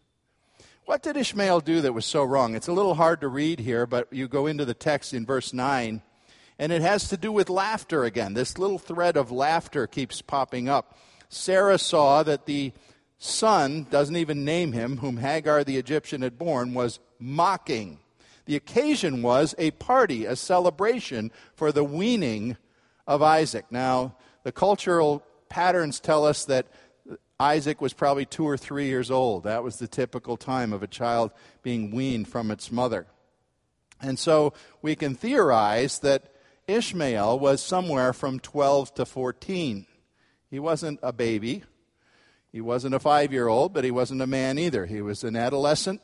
What 0.85 1.03
did 1.03 1.17
Ishmael 1.17 1.61
do 1.61 1.83
that 1.83 1.93
was 1.93 2.07
so 2.07 2.25
wrong? 2.25 2.55
It's 2.55 2.67
a 2.67 2.73
little 2.73 2.95
hard 2.95 3.21
to 3.21 3.29
read 3.29 3.61
here, 3.61 3.87
but 3.87 4.09
you 4.11 4.27
go 4.27 4.47
into 4.47 4.65
the 4.65 4.75
text 4.75 5.13
in 5.13 5.27
verse 5.27 5.53
9, 5.53 6.03
and 6.59 6.73
it 6.73 6.81
has 6.81 7.11
to 7.11 7.17
do 7.19 7.31
with 7.31 7.51
laughter 7.51 8.05
again. 8.05 8.33
This 8.33 8.59
little 8.59 8.79
thread 8.79 9.17
of 9.17 9.31
laughter 9.31 9.87
keeps 9.87 10.23
popping 10.23 10.69
up. 10.69 10.97
Sarah 11.29 11.79
saw 11.79 12.23
that 12.23 12.47
the 12.47 12.73
son, 13.19 13.87
doesn't 13.91 14.17
even 14.17 14.45
name 14.45 14.73
him, 14.73 14.99
whom 14.99 15.19
Hagar 15.19 15.65
the 15.65 15.77
Egyptian 15.77 16.23
had 16.23 16.39
born, 16.39 16.75
was 16.75 17.01
mocking. 17.19 17.99
The 18.47 18.57
occasion 18.57 19.23
was 19.23 19.55
a 19.59 19.73
party, 19.73 20.25
a 20.25 20.37
celebration 20.37 21.31
for 21.55 21.71
the 21.71 21.85
weaning 21.85 22.57
of 23.07 23.23
Isaac. 23.23 23.67
Now, 23.71 24.15
the 24.43 24.53
cultural 24.53 25.23
patterns 25.49 26.01
tell 26.01 26.25
us 26.25 26.45
that 26.47 26.67
Isaac 27.41 27.81
was 27.81 27.93
probably 27.93 28.27
two 28.27 28.47
or 28.47 28.57
three 28.57 28.87
years 28.87 29.11
old. 29.11 29.45
That 29.45 29.63
was 29.63 29.79
the 29.79 29.87
typical 29.87 30.37
time 30.37 30.73
of 30.73 30.83
a 30.83 30.89
child 30.89 31.31
being 31.63 31.91
weaned 31.91 32.29
from 32.29 32.51
its 32.51 32.73
mother. 32.73 33.07
And 34.01 34.19
so 34.19 34.53
we 34.83 34.97
can 34.97 35.15
theorize 35.15 36.01
that 36.01 36.33
Ishmael 36.67 37.39
was 37.39 37.63
somewhere 37.63 38.13
from 38.13 38.41
12 38.41 38.95
to 38.95 39.05
14. 39.07 39.87
He 40.51 40.59
wasn't 40.59 41.01
a 41.03 41.13
baby. 41.13 41.65
He 42.53 42.61
wasn't 42.61 42.95
a 42.95 42.99
five 42.99 43.33
year 43.33 43.49
old, 43.49 43.73
but 43.73 43.85
he 43.85 43.91
wasn't 43.91 44.23
a 44.23 44.27
man 44.27 44.59
either. 44.59 44.87
He 44.87 45.03
was 45.03 45.25
an 45.25 45.37
adolescent. 45.37 46.01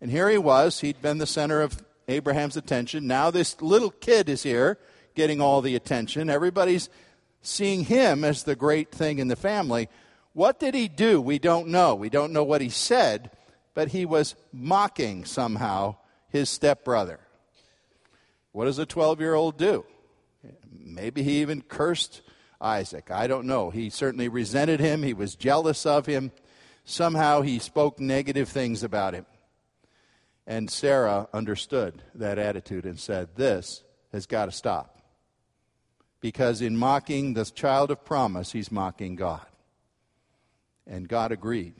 And 0.00 0.10
here 0.10 0.28
he 0.28 0.38
was. 0.38 0.80
He'd 0.80 1.00
been 1.00 1.18
the 1.18 1.26
center 1.26 1.62
of 1.62 1.82
Abraham's 2.08 2.56
attention. 2.56 3.06
Now 3.06 3.30
this 3.30 3.60
little 3.62 3.90
kid 3.90 4.28
is 4.28 4.42
here 4.42 4.78
getting 5.14 5.40
all 5.40 5.60
the 5.60 5.76
attention. 5.76 6.28
Everybody's 6.28 6.88
seeing 7.42 7.84
him 7.84 8.24
as 8.24 8.44
the 8.44 8.56
great 8.56 8.90
thing 8.90 9.18
in 9.18 9.28
the 9.28 9.36
family. 9.36 9.88
What 10.32 10.58
did 10.58 10.74
he 10.74 10.88
do? 10.88 11.20
We 11.20 11.38
don't 11.38 11.68
know. 11.68 11.94
We 11.94 12.08
don't 12.08 12.32
know 12.32 12.44
what 12.44 12.60
he 12.60 12.68
said, 12.68 13.30
but 13.74 13.88
he 13.88 14.06
was 14.06 14.34
mocking 14.52 15.24
somehow 15.24 15.96
his 16.28 16.48
stepbrother. 16.48 17.20
What 18.52 18.66
does 18.66 18.78
a 18.78 18.86
12 18.86 19.20
year 19.20 19.34
old 19.34 19.58
do? 19.58 19.84
Maybe 20.70 21.22
he 21.22 21.40
even 21.40 21.62
cursed 21.62 22.22
Isaac. 22.62 23.10
I 23.10 23.26
don't 23.26 23.46
know. 23.46 23.70
He 23.70 23.90
certainly 23.90 24.28
resented 24.28 24.80
him, 24.80 25.02
he 25.02 25.12
was 25.12 25.34
jealous 25.34 25.84
of 25.84 26.06
him. 26.06 26.32
Somehow 26.84 27.42
he 27.42 27.58
spoke 27.58 28.00
negative 28.00 28.48
things 28.48 28.82
about 28.82 29.14
him. 29.14 29.26
And 30.46 30.70
Sarah 30.70 31.28
understood 31.32 32.02
that 32.14 32.38
attitude 32.38 32.84
and 32.84 32.98
said, 32.98 33.36
This 33.36 33.84
has 34.12 34.26
got 34.26 34.46
to 34.46 34.52
stop. 34.52 35.00
Because 36.20 36.60
in 36.60 36.76
mocking 36.76 37.34
the 37.34 37.44
child 37.44 37.90
of 37.90 38.04
promise, 38.04 38.52
he's 38.52 38.72
mocking 38.72 39.16
God. 39.16 39.46
And 40.86 41.08
God 41.08 41.32
agreed. 41.32 41.74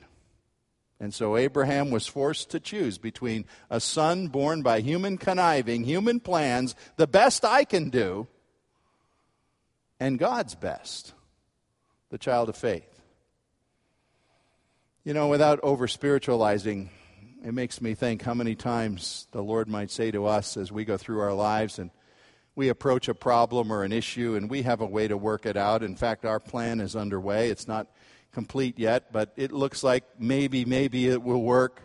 And 0.99 1.13
so 1.13 1.35
Abraham 1.35 1.91
was 1.91 2.07
forced 2.07 2.49
to 2.51 2.61
choose 2.61 2.97
between 2.97 3.45
a 3.69 3.81
son 3.81 4.27
born 4.27 4.61
by 4.61 4.79
human 4.79 5.17
conniving, 5.17 5.83
human 5.83 6.21
plans, 6.21 6.75
the 6.95 7.07
best 7.07 7.43
I 7.43 7.65
can 7.65 7.89
do, 7.89 8.27
and 9.99 10.19
God's 10.19 10.55
best, 10.55 11.13
the 12.09 12.17
child 12.17 12.49
of 12.49 12.55
faith. 12.55 13.01
You 15.03 15.13
know, 15.13 15.27
without 15.27 15.59
over 15.63 15.87
spiritualizing, 15.87 16.89
it 17.43 17.53
makes 17.53 17.81
me 17.81 17.93
think 17.93 18.21
how 18.21 18.33
many 18.33 18.55
times 18.55 19.27
the 19.31 19.43
Lord 19.43 19.67
might 19.67 19.91
say 19.91 20.11
to 20.11 20.25
us 20.25 20.55
as 20.55 20.71
we 20.71 20.85
go 20.85 20.95
through 20.95 21.19
our 21.19 21.33
lives 21.33 21.77
and 21.77 21.91
we 22.55 22.69
approach 22.69 23.07
a 23.07 23.15
problem 23.15 23.71
or 23.71 23.83
an 23.83 23.91
issue 23.91 24.35
and 24.35 24.49
we 24.49 24.61
have 24.61 24.79
a 24.79 24.85
way 24.85 25.07
to 25.07 25.17
work 25.17 25.45
it 25.45 25.57
out. 25.57 25.83
In 25.83 25.95
fact, 25.95 26.23
our 26.23 26.39
plan 26.39 26.79
is 26.79 26.95
underway. 26.95 27.49
It's 27.49 27.67
not 27.67 27.87
complete 28.31 28.79
yet, 28.79 29.11
but 29.11 29.33
it 29.35 29.51
looks 29.51 29.83
like 29.83 30.03
maybe, 30.19 30.65
maybe 30.65 31.07
it 31.07 31.21
will 31.21 31.41
work. 31.41 31.81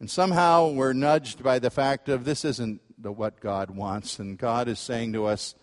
And 0.00 0.10
somehow 0.10 0.70
we're 0.70 0.92
nudged 0.92 1.42
by 1.42 1.58
the 1.58 1.70
fact 1.70 2.08
of 2.08 2.24
this 2.24 2.44
isn't 2.44 2.80
the, 2.98 3.12
what 3.12 3.40
God 3.40 3.70
wants, 3.70 4.18
and 4.18 4.36
God 4.36 4.68
is 4.68 4.78
saying 4.78 5.12
to 5.14 5.26
us, 5.26 5.54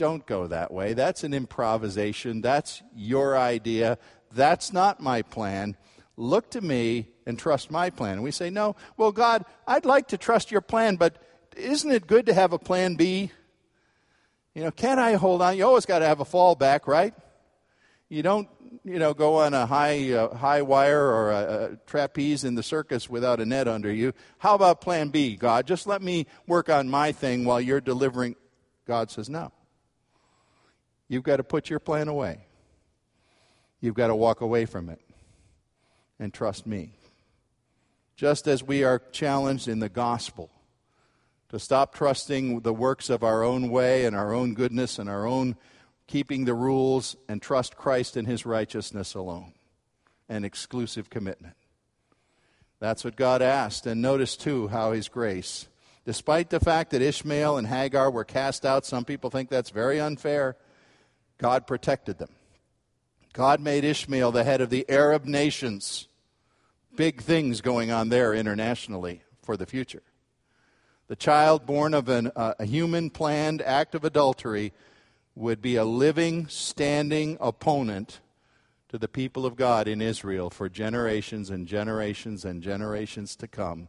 don't 0.00 0.24
go 0.24 0.46
that 0.46 0.72
way. 0.72 0.94
That's 0.94 1.24
an 1.24 1.34
improvisation. 1.34 2.40
That's 2.40 2.82
your 2.96 3.36
idea. 3.36 3.98
That's 4.32 4.72
not 4.72 4.98
my 4.98 5.20
plan. 5.20 5.76
Look 6.16 6.52
to 6.52 6.62
me 6.62 7.08
and 7.26 7.38
trust 7.38 7.70
my 7.70 7.90
plan. 7.90 8.14
And 8.14 8.22
we 8.22 8.30
say, 8.30 8.48
No, 8.48 8.76
well, 8.96 9.12
God, 9.12 9.44
I'd 9.66 9.84
like 9.84 10.08
to 10.08 10.16
trust 10.16 10.50
your 10.50 10.62
plan, 10.62 10.96
but 10.96 11.22
isn't 11.54 11.90
it 11.90 12.06
good 12.06 12.24
to 12.26 12.34
have 12.34 12.54
a 12.54 12.58
plan 12.58 12.94
B? 12.94 13.30
You 14.54 14.62
know, 14.62 14.70
can't 14.70 14.98
I 14.98 15.16
hold 15.16 15.42
on? 15.42 15.58
You 15.58 15.66
always 15.66 15.84
got 15.84 15.98
to 15.98 16.06
have 16.06 16.20
a 16.20 16.24
fallback, 16.24 16.86
right? 16.86 17.12
You 18.08 18.22
don't, 18.22 18.48
you 18.84 18.98
know, 18.98 19.12
go 19.12 19.36
on 19.36 19.52
a 19.52 19.66
high, 19.66 20.12
uh, 20.12 20.34
high 20.34 20.62
wire 20.62 21.04
or 21.04 21.30
a, 21.30 21.64
a 21.72 21.76
trapeze 21.86 22.42
in 22.42 22.54
the 22.54 22.62
circus 22.62 23.10
without 23.10 23.38
a 23.38 23.44
net 23.44 23.68
under 23.68 23.92
you. 23.92 24.14
How 24.38 24.54
about 24.54 24.80
plan 24.80 25.10
B, 25.10 25.36
God? 25.36 25.66
Just 25.66 25.86
let 25.86 26.00
me 26.00 26.26
work 26.46 26.70
on 26.70 26.88
my 26.88 27.12
thing 27.12 27.44
while 27.44 27.60
you're 27.60 27.82
delivering. 27.82 28.36
God 28.86 29.10
says, 29.10 29.28
no. 29.28 29.52
You've 31.10 31.24
got 31.24 31.38
to 31.38 31.44
put 31.44 31.68
your 31.68 31.80
plan 31.80 32.06
away. 32.06 32.38
You've 33.80 33.96
got 33.96 34.06
to 34.06 34.14
walk 34.14 34.42
away 34.42 34.64
from 34.64 34.88
it 34.88 35.00
and 36.20 36.32
trust 36.32 36.68
me. 36.68 36.92
Just 38.14 38.46
as 38.46 38.62
we 38.62 38.84
are 38.84 39.02
challenged 39.10 39.66
in 39.66 39.80
the 39.80 39.88
gospel 39.88 40.50
to 41.48 41.58
stop 41.58 41.96
trusting 41.96 42.60
the 42.60 42.72
works 42.72 43.10
of 43.10 43.24
our 43.24 43.42
own 43.42 43.70
way 43.70 44.04
and 44.04 44.14
our 44.14 44.32
own 44.32 44.54
goodness 44.54 45.00
and 45.00 45.10
our 45.10 45.26
own 45.26 45.56
keeping 46.06 46.44
the 46.44 46.54
rules 46.54 47.16
and 47.28 47.42
trust 47.42 47.76
Christ 47.76 48.16
and 48.16 48.28
his 48.28 48.46
righteousness 48.46 49.14
alone. 49.14 49.52
An 50.28 50.44
exclusive 50.44 51.10
commitment. 51.10 51.56
That's 52.78 53.02
what 53.02 53.16
God 53.16 53.42
asked. 53.42 53.84
And 53.84 54.00
notice, 54.00 54.36
too, 54.36 54.68
how 54.68 54.92
his 54.92 55.08
grace, 55.08 55.66
despite 56.04 56.50
the 56.50 56.60
fact 56.60 56.92
that 56.92 57.02
Ishmael 57.02 57.56
and 57.58 57.66
Hagar 57.66 58.12
were 58.12 58.22
cast 58.22 58.64
out, 58.64 58.86
some 58.86 59.04
people 59.04 59.28
think 59.28 59.48
that's 59.48 59.70
very 59.70 59.98
unfair, 59.98 60.56
God 61.40 61.66
protected 61.66 62.18
them. 62.18 62.28
God 63.32 63.60
made 63.60 63.82
Ishmael 63.82 64.30
the 64.30 64.44
head 64.44 64.60
of 64.60 64.68
the 64.68 64.84
Arab 64.90 65.24
nations. 65.24 66.06
Big 66.96 67.22
things 67.22 67.62
going 67.62 67.90
on 67.90 68.10
there 68.10 68.34
internationally 68.34 69.22
for 69.42 69.56
the 69.56 69.64
future. 69.64 70.02
The 71.08 71.16
child 71.16 71.64
born 71.64 71.94
of 71.94 72.08
an, 72.10 72.30
uh, 72.36 72.54
a 72.58 72.66
human 72.66 73.08
planned 73.08 73.62
act 73.62 73.94
of 73.94 74.04
adultery 74.04 74.72
would 75.34 75.62
be 75.62 75.76
a 75.76 75.84
living, 75.84 76.46
standing 76.48 77.38
opponent 77.40 78.20
to 78.90 78.98
the 78.98 79.08
people 79.08 79.46
of 79.46 79.56
God 79.56 79.88
in 79.88 80.02
Israel 80.02 80.50
for 80.50 80.68
generations 80.68 81.48
and 81.48 81.66
generations 81.66 82.44
and 82.44 82.62
generations 82.62 83.34
to 83.36 83.48
come, 83.48 83.88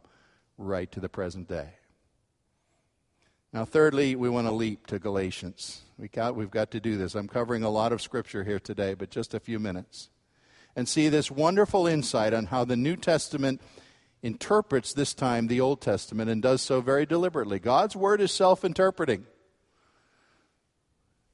right 0.56 0.90
to 0.90 1.00
the 1.00 1.08
present 1.10 1.48
day. 1.48 1.74
Now, 3.52 3.66
thirdly, 3.66 4.16
we 4.16 4.30
want 4.30 4.46
to 4.46 4.54
leap 4.54 4.86
to 4.86 4.98
Galatians. 4.98 5.82
We 6.02 6.08
got, 6.08 6.34
we've 6.34 6.50
got 6.50 6.72
to 6.72 6.80
do 6.80 6.96
this. 6.96 7.14
I'm 7.14 7.28
covering 7.28 7.62
a 7.62 7.70
lot 7.70 7.92
of 7.92 8.02
scripture 8.02 8.42
here 8.42 8.58
today, 8.58 8.94
but 8.94 9.08
just 9.08 9.34
a 9.34 9.38
few 9.38 9.60
minutes. 9.60 10.10
And 10.74 10.88
see 10.88 11.08
this 11.08 11.30
wonderful 11.30 11.86
insight 11.86 12.34
on 12.34 12.46
how 12.46 12.64
the 12.64 12.74
New 12.74 12.96
Testament 12.96 13.60
interprets 14.20 14.92
this 14.92 15.14
time 15.14 15.46
the 15.46 15.60
Old 15.60 15.80
Testament 15.80 16.28
and 16.28 16.42
does 16.42 16.60
so 16.60 16.80
very 16.80 17.06
deliberately. 17.06 17.60
God's 17.60 17.94
Word 17.94 18.20
is 18.20 18.32
self 18.32 18.64
interpreting. 18.64 19.26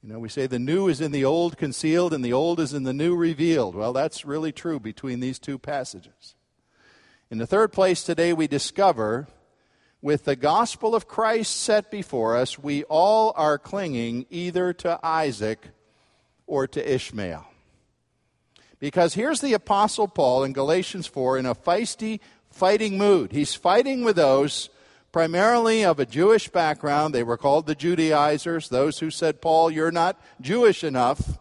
You 0.03 0.09
know, 0.09 0.19
we 0.19 0.29
say 0.29 0.45
the 0.45 0.59
new 0.59 0.87
is 0.87 1.01
in 1.01 1.13
the 1.13 1.25
old 1.25 1.57
concealed 1.57 2.13
and 2.13 2.23
the 2.23 2.33
old 2.33 2.59
is 2.59 2.71
in 2.71 2.83
the 2.83 2.93
new 2.93 3.15
revealed. 3.15 3.73
Well, 3.73 3.91
that's 3.91 4.23
really 4.23 4.51
true 4.51 4.79
between 4.79 5.19
these 5.19 5.39
two 5.39 5.57
passages. 5.57 6.35
In 7.31 7.39
the 7.39 7.47
third 7.47 7.73
place 7.73 8.03
today, 8.03 8.33
we 8.33 8.45
discover 8.45 9.27
with 10.01 10.25
the 10.25 10.35
gospel 10.35 10.95
of 10.95 11.07
Christ 11.07 11.61
set 11.61 11.91
before 11.91 12.37
us, 12.37 12.57
we 12.57 12.83
all 12.85 13.33
are 13.35 13.57
clinging 13.57 14.25
either 14.29 14.73
to 14.73 14.99
Isaac 15.03 15.67
or 16.47 16.67
to 16.67 16.93
Ishmael. 16.93 17.45
Because 18.79 19.13
here's 19.13 19.41
the 19.41 19.53
Apostle 19.53 20.07
Paul 20.07 20.43
in 20.45 20.53
Galatians 20.53 21.05
4 21.05 21.37
in 21.37 21.45
a 21.45 21.53
feisty, 21.53 22.21
fighting 22.49 22.97
mood. 22.97 23.33
He's 23.33 23.53
fighting 23.53 24.05
with 24.05 24.15
those 24.15 24.69
primarily 25.11 25.83
of 25.83 25.99
a 25.99 26.05
Jewish 26.05 26.47
background. 26.47 27.13
They 27.13 27.23
were 27.23 27.37
called 27.37 27.65
the 27.65 27.75
Judaizers, 27.75 28.69
those 28.69 28.99
who 28.99 29.11
said, 29.11 29.41
Paul, 29.41 29.69
you're 29.69 29.91
not 29.91 30.21
Jewish 30.39 30.83
enough. 30.83 31.37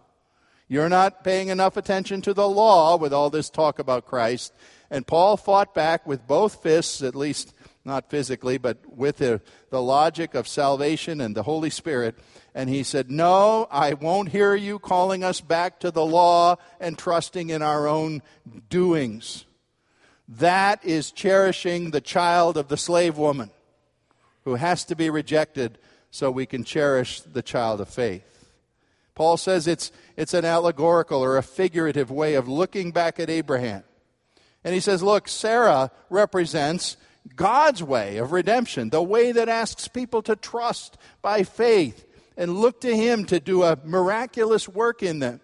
You're 0.66 0.88
not 0.88 1.22
paying 1.24 1.48
enough 1.48 1.76
attention 1.76 2.22
to 2.22 2.34
the 2.34 2.48
law 2.48 2.96
with 2.96 3.12
all 3.12 3.30
this 3.30 3.48
talk 3.50 3.78
about 3.78 4.04
Christ. 4.04 4.52
And 4.90 5.06
Paul 5.06 5.36
fought 5.36 5.74
back 5.74 6.06
with 6.06 6.26
both 6.26 6.62
fists, 6.62 7.02
at 7.02 7.14
least 7.14 7.54
not 7.84 8.10
physically, 8.10 8.58
but 8.58 8.78
with 8.86 9.18
the, 9.18 9.40
the 9.70 9.82
logic 9.82 10.34
of 10.34 10.46
salvation 10.46 11.20
and 11.20 11.34
the 11.34 11.42
Holy 11.42 11.70
Spirit. 11.70 12.16
And 12.54 12.68
he 12.68 12.82
said, 12.82 13.10
No, 13.10 13.66
I 13.70 13.94
won't 13.94 14.30
hear 14.30 14.54
you 14.54 14.78
calling 14.78 15.24
us 15.24 15.40
back 15.40 15.80
to 15.80 15.90
the 15.90 16.04
law 16.04 16.56
and 16.80 16.98
trusting 16.98 17.50
in 17.50 17.62
our 17.62 17.86
own 17.86 18.22
doings. 18.68 19.44
That 20.28 20.84
is 20.84 21.10
cherishing 21.10 21.90
the 21.90 22.00
child 22.00 22.56
of 22.56 22.68
the 22.68 22.76
slave 22.76 23.16
woman 23.16 23.50
who 24.44 24.56
has 24.56 24.84
to 24.84 24.96
be 24.96 25.08
rejected 25.08 25.78
so 26.10 26.30
we 26.30 26.46
can 26.46 26.64
cherish 26.64 27.20
the 27.20 27.42
child 27.42 27.80
of 27.80 27.88
faith. 27.88 28.24
Paul 29.14 29.36
says 29.36 29.66
it's, 29.66 29.90
it's 30.16 30.34
an 30.34 30.44
allegorical 30.44 31.24
or 31.24 31.36
a 31.36 31.42
figurative 31.42 32.10
way 32.10 32.34
of 32.34 32.48
looking 32.48 32.92
back 32.92 33.18
at 33.18 33.28
Abraham. 33.28 33.82
And 34.62 34.74
he 34.74 34.80
says, 34.80 35.02
Look, 35.02 35.28
Sarah 35.28 35.90
represents 36.10 36.96
God's 37.34 37.82
way 37.82 38.18
of 38.18 38.32
redemption, 38.32 38.90
the 38.90 39.02
way 39.02 39.32
that 39.32 39.48
asks 39.48 39.88
people 39.88 40.22
to 40.22 40.36
trust 40.36 40.96
by 41.22 41.42
faith 41.42 42.06
and 42.36 42.58
look 42.58 42.80
to 42.82 42.96
Him 42.96 43.24
to 43.26 43.40
do 43.40 43.62
a 43.62 43.78
miraculous 43.84 44.68
work 44.68 45.02
in 45.02 45.18
them. 45.18 45.40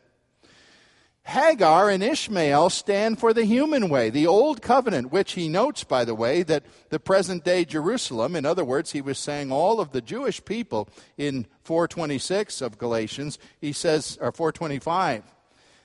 Hagar 1.26 1.88
and 1.88 2.02
Ishmael 2.02 2.68
stand 2.68 3.18
for 3.18 3.32
the 3.32 3.46
human 3.46 3.88
way, 3.88 4.10
the 4.10 4.26
old 4.26 4.60
covenant, 4.60 5.10
which 5.10 5.32
he 5.32 5.48
notes, 5.48 5.82
by 5.82 6.04
the 6.04 6.14
way, 6.14 6.42
that 6.42 6.64
the 6.90 7.00
present 7.00 7.44
day 7.44 7.64
Jerusalem, 7.64 8.36
in 8.36 8.44
other 8.44 8.64
words, 8.64 8.92
he 8.92 9.00
was 9.00 9.18
saying 9.18 9.50
all 9.50 9.80
of 9.80 9.92
the 9.92 10.02
Jewish 10.02 10.44
people 10.44 10.86
in 11.16 11.46
426 11.62 12.60
of 12.60 12.76
Galatians, 12.76 13.38
he 13.58 13.72
says, 13.72 14.18
or 14.20 14.32
425, 14.32 15.22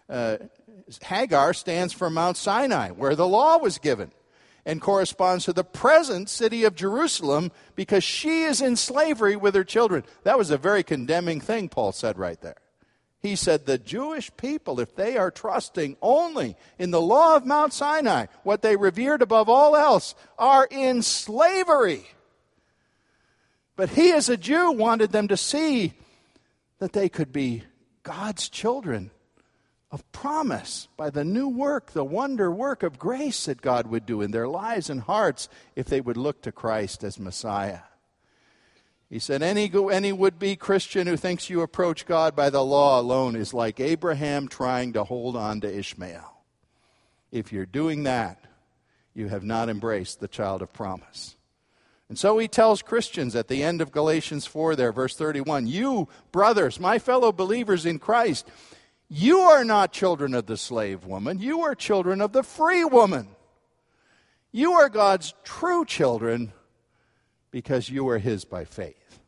uh, 0.10 0.38
Hagar 1.04 1.54
stands 1.54 1.94
for 1.94 2.10
Mount 2.10 2.36
Sinai, 2.36 2.90
where 2.90 3.16
the 3.16 3.28
law 3.28 3.58
was 3.60 3.78
given 3.78 4.12
and 4.69 4.79
corresponds 4.79 5.45
to 5.45 5.51
the 5.51 5.63
present 5.63 6.29
city 6.29 6.63
of 6.63 6.75
Jerusalem 6.75 7.51
because 7.75 8.03
she 8.03 8.43
is 8.43 8.62
in 8.62 8.75
slavery 8.75 9.36
with 9.36 9.55
her 9.55 9.63
children. 9.63 10.03
That 10.21 10.38
was 10.38 10.51
a 10.51 10.60
very 10.60 10.84
condemning 10.84 11.41
thing, 11.41 11.69
Paul 11.69 11.91
said 11.91 12.19
right 12.19 12.39
there. 12.39 12.58
He 13.19 13.36
said 13.36 13.65
the 13.65 13.79
Jewish 13.79 14.29
people, 14.38 14.79
if 14.79 14.95
they 14.95 15.17
are 15.17 15.32
trusting 15.32 15.97
only 16.03 16.55
in 16.77 16.91
the 16.91 17.01
law 17.01 17.36
of 17.36 17.47
Mount 17.47 17.73
Sinai, 17.73 18.27
what 18.43 18.62
they 18.62 18.75
revered 18.75 19.23
above 19.23 19.49
all 19.49 19.75
else, 19.75 20.13
are 20.38 20.67
in 20.69 21.01
slavery. 21.01 22.05
But 23.75 23.89
he, 23.89 24.12
as 24.12 24.29
a 24.29 24.38
Jew, 24.38 24.71
wanted 24.71 25.12
them 25.12 25.29
to 25.29 25.38
see 25.38 25.93
that 26.77 26.93
they 26.93 27.10
could 27.10 27.34
be 27.34 27.63
God's 28.03 28.47
children 28.47 29.10
of 29.91 30.10
promise 30.12 30.88
by 30.97 31.10
the 31.10 31.25
new 31.25 31.47
work, 31.47 31.91
the 31.91 32.04
wonder 32.04 32.52
work 32.52 32.84
of 32.84 32.99
grace 32.99 33.45
that 33.45 33.62
God 33.62 33.88
would 33.88 34.06
do 34.06 34.21
in 34.21 34.32
their 34.32 34.47
lives 34.47 34.89
and 34.89 35.02
hearts 35.02 35.49
if 35.75 35.88
they 35.88 35.99
would 35.99 36.17
look 36.17 36.41
to 36.43 36.52
Christ 36.52 37.04
as 37.04 37.19
Messiah. 37.19 37.80
He 39.10 39.17
said, 39.17 39.41
any, 39.41 39.71
any 39.91 40.12
would 40.12 40.38
be 40.38 40.56
Christian 40.56 41.08
who 41.08 41.17
thinks 41.17 41.49
you 41.49 41.62
approach 41.62 42.06
God 42.06 42.36
by 42.36 42.52
the 42.52 42.63
law 42.63 43.02
alone 43.02 43.36
is 43.36 43.56
like 43.56 43.80
Abraham 43.80 44.47
trying 44.47 44.93
to 44.93 45.04
hold 45.04 45.36
on 45.36 45.62
to 45.62 45.78
Ishmael. 45.78 46.43
If 47.32 47.52
you're 47.52 47.65
doing 47.65 48.04
that, 48.04 48.39
you 49.15 49.30
have 49.30 49.43
not 49.43 49.69
embraced 49.69 50.19
the 50.19 50.28
child 50.28 50.62
of 50.62 50.71
promise. 50.71 51.36
And 52.08 52.17
so 52.17 52.38
he 52.38 52.47
tells 52.47 52.84
Christians 52.84 53.36
at 53.36 53.47
the 53.47 53.63
end 53.63 53.82
of 53.82 53.91
Galatians 53.91 54.45
4, 54.45 54.75
there, 54.75 54.91
verse 54.91 55.15
31, 55.15 55.65
You, 55.65 56.08
brothers, 56.32 56.80
my 56.80 56.99
fellow 56.99 57.32
believers 57.32 57.86
in 57.88 57.97
Christ, 57.97 58.47
you 59.10 59.39
are 59.39 59.65
not 59.65 59.91
children 59.91 60.34
of 60.34 60.45
the 60.45 60.58
slave 60.58 61.06
woman, 61.06 61.39
you 61.39 61.62
are 61.62 61.76
children 61.76 62.22
of 62.22 62.32
the 62.32 62.43
free 62.43 62.86
woman. 62.86 63.28
You 64.52 64.74
are 64.74 64.89
God's 64.89 65.34
true 65.43 65.86
children 65.86 66.54
because 67.52 67.89
you 67.89 68.08
are 68.10 68.17
his 68.17 68.45
by 68.45 68.65
faith. 68.65 69.19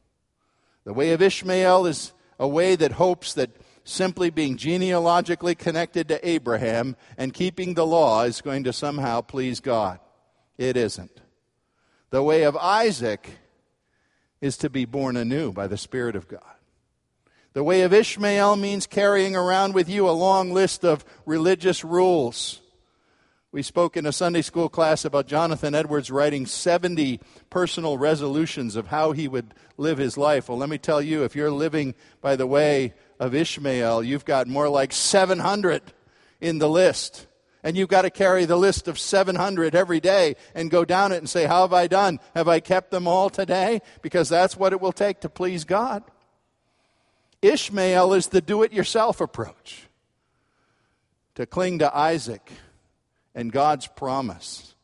The 0.84 0.94
way 0.94 1.12
of 1.12 1.22
Ishmael 1.22 1.86
is 1.86 2.13
a 2.39 2.48
way 2.48 2.76
that 2.76 2.94
hopes 2.94 3.34
that 3.36 3.52
simply 3.84 4.30
being 4.30 4.58
genealogically 4.58 5.56
connected 5.56 6.08
to 6.08 6.28
Abraham 6.28 6.96
and 7.17 7.34
keeping 7.34 7.74
the 7.74 7.86
law 7.86 8.24
is 8.24 8.41
going 8.41 8.63
to 8.63 8.74
somehow 8.74 9.22
please 9.22 9.60
God. 9.60 10.00
It 10.58 10.78
isn't. 10.78 11.22
The 12.10 12.24
way 12.24 12.44
of 12.44 12.58
Isaac 12.58 13.30
is 14.41 14.58
to 14.58 14.70
be 14.70 14.86
born 14.86 15.17
anew 15.17 15.52
by 15.52 15.67
the 15.67 15.78
Spirit 15.78 16.15
of 16.15 16.28
God. 16.28 16.41
The 17.54 17.64
way 17.66 17.82
of 17.82 17.92
Ishmael 17.92 18.56
means 18.56 18.88
carrying 18.88 19.36
around 19.36 19.74
with 19.74 19.90
you 19.90 20.08
a 20.08 20.12
long 20.12 20.54
list 20.54 20.86
of 20.86 21.04
religious 21.26 21.84
rules. 21.84 22.62
We 23.52 23.62
spoke 23.62 23.98
in 23.98 24.06
a 24.06 24.14
Sunday 24.14 24.42
school 24.42 24.70
class 24.70 25.04
about 25.04 25.28
Jonathan 25.28 25.76
Edwards 25.76 26.10
writing 26.10 26.46
70 26.46 27.20
personal 27.50 27.98
resolutions 27.98 28.78
of 28.78 28.88
how 28.88 29.12
he 29.12 29.28
would 29.28 29.54
live 29.76 29.98
his 29.98 30.18
life. 30.18 30.48
Well, 30.48 30.58
let 30.58 30.70
me 30.70 30.78
tell 30.78 31.02
you, 31.02 31.26
if 31.26 31.36
you're 31.36 31.52
living 31.52 31.94
by 32.22 32.38
the 32.38 32.48
way 32.48 32.94
of 33.20 33.36
Ishmael, 33.36 34.02
you've 34.02 34.24
got 34.24 34.48
more 34.48 34.70
like 34.70 34.94
700 34.94 35.82
in 36.40 36.60
the 36.60 36.70
list. 36.70 37.28
And 37.64 37.76
you've 37.76 37.90
got 37.90 38.04
to 38.04 38.10
carry 38.10 38.46
the 38.46 38.56
list 38.56 38.88
of 38.88 38.98
700 38.98 39.76
every 39.76 40.00
day 40.00 40.38
and 40.56 40.72
go 40.72 40.86
down 40.86 41.12
it 41.12 41.18
and 41.18 41.30
say, 41.30 41.46
How 41.46 41.64
have 41.64 41.74
I 41.74 41.88
done? 41.88 42.22
Have 42.34 42.48
I 42.48 42.62
kept 42.62 42.92
them 42.92 43.08
all 43.08 43.30
today? 43.30 43.82
Because 44.02 44.30
that's 44.30 44.56
what 44.56 44.72
it 44.72 44.80
will 44.80 44.94
take 44.94 45.20
to 45.20 45.30
please 45.30 45.66
God. 45.66 46.04
Ishmael 47.41 48.13
is 48.13 48.27
the 48.27 48.41
do 48.41 48.63
it 48.63 48.71
yourself 48.71 49.19
approach 49.19 49.88
to 51.36 51.45
cling 51.45 51.80
to 51.80 51.95
Isaac 51.95 52.51
and 53.34 53.51
God's 53.51 53.88
promise 53.88 54.75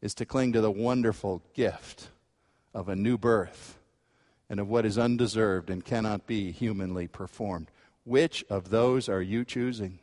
is 0.00 0.14
to 0.14 0.26
cling 0.26 0.52
to 0.52 0.60
the 0.60 0.70
wonderful 0.70 1.42
gift 1.54 2.08
of 2.72 2.88
a 2.88 2.96
new 2.96 3.18
birth 3.18 3.78
and 4.48 4.60
of 4.60 4.68
what 4.68 4.86
is 4.86 4.96
undeserved 4.96 5.70
and 5.70 5.84
cannot 5.84 6.26
be 6.26 6.52
humanly 6.52 7.08
performed. 7.08 7.70
Which 8.04 8.44
of 8.48 8.70
those 8.70 9.08
are 9.08 9.20
you 9.20 9.44
choosing? 9.44 9.98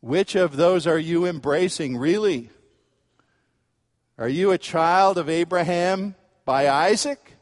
Which 0.00 0.34
of 0.34 0.56
those 0.56 0.86
are 0.86 0.98
you 0.98 1.26
embracing, 1.26 1.96
really? 1.96 2.50
Are 4.18 4.28
you 4.28 4.50
a 4.50 4.58
child 4.58 5.18
of 5.18 5.28
Abraham 5.28 6.14
by 6.44 6.68
Isaac? 6.68 7.35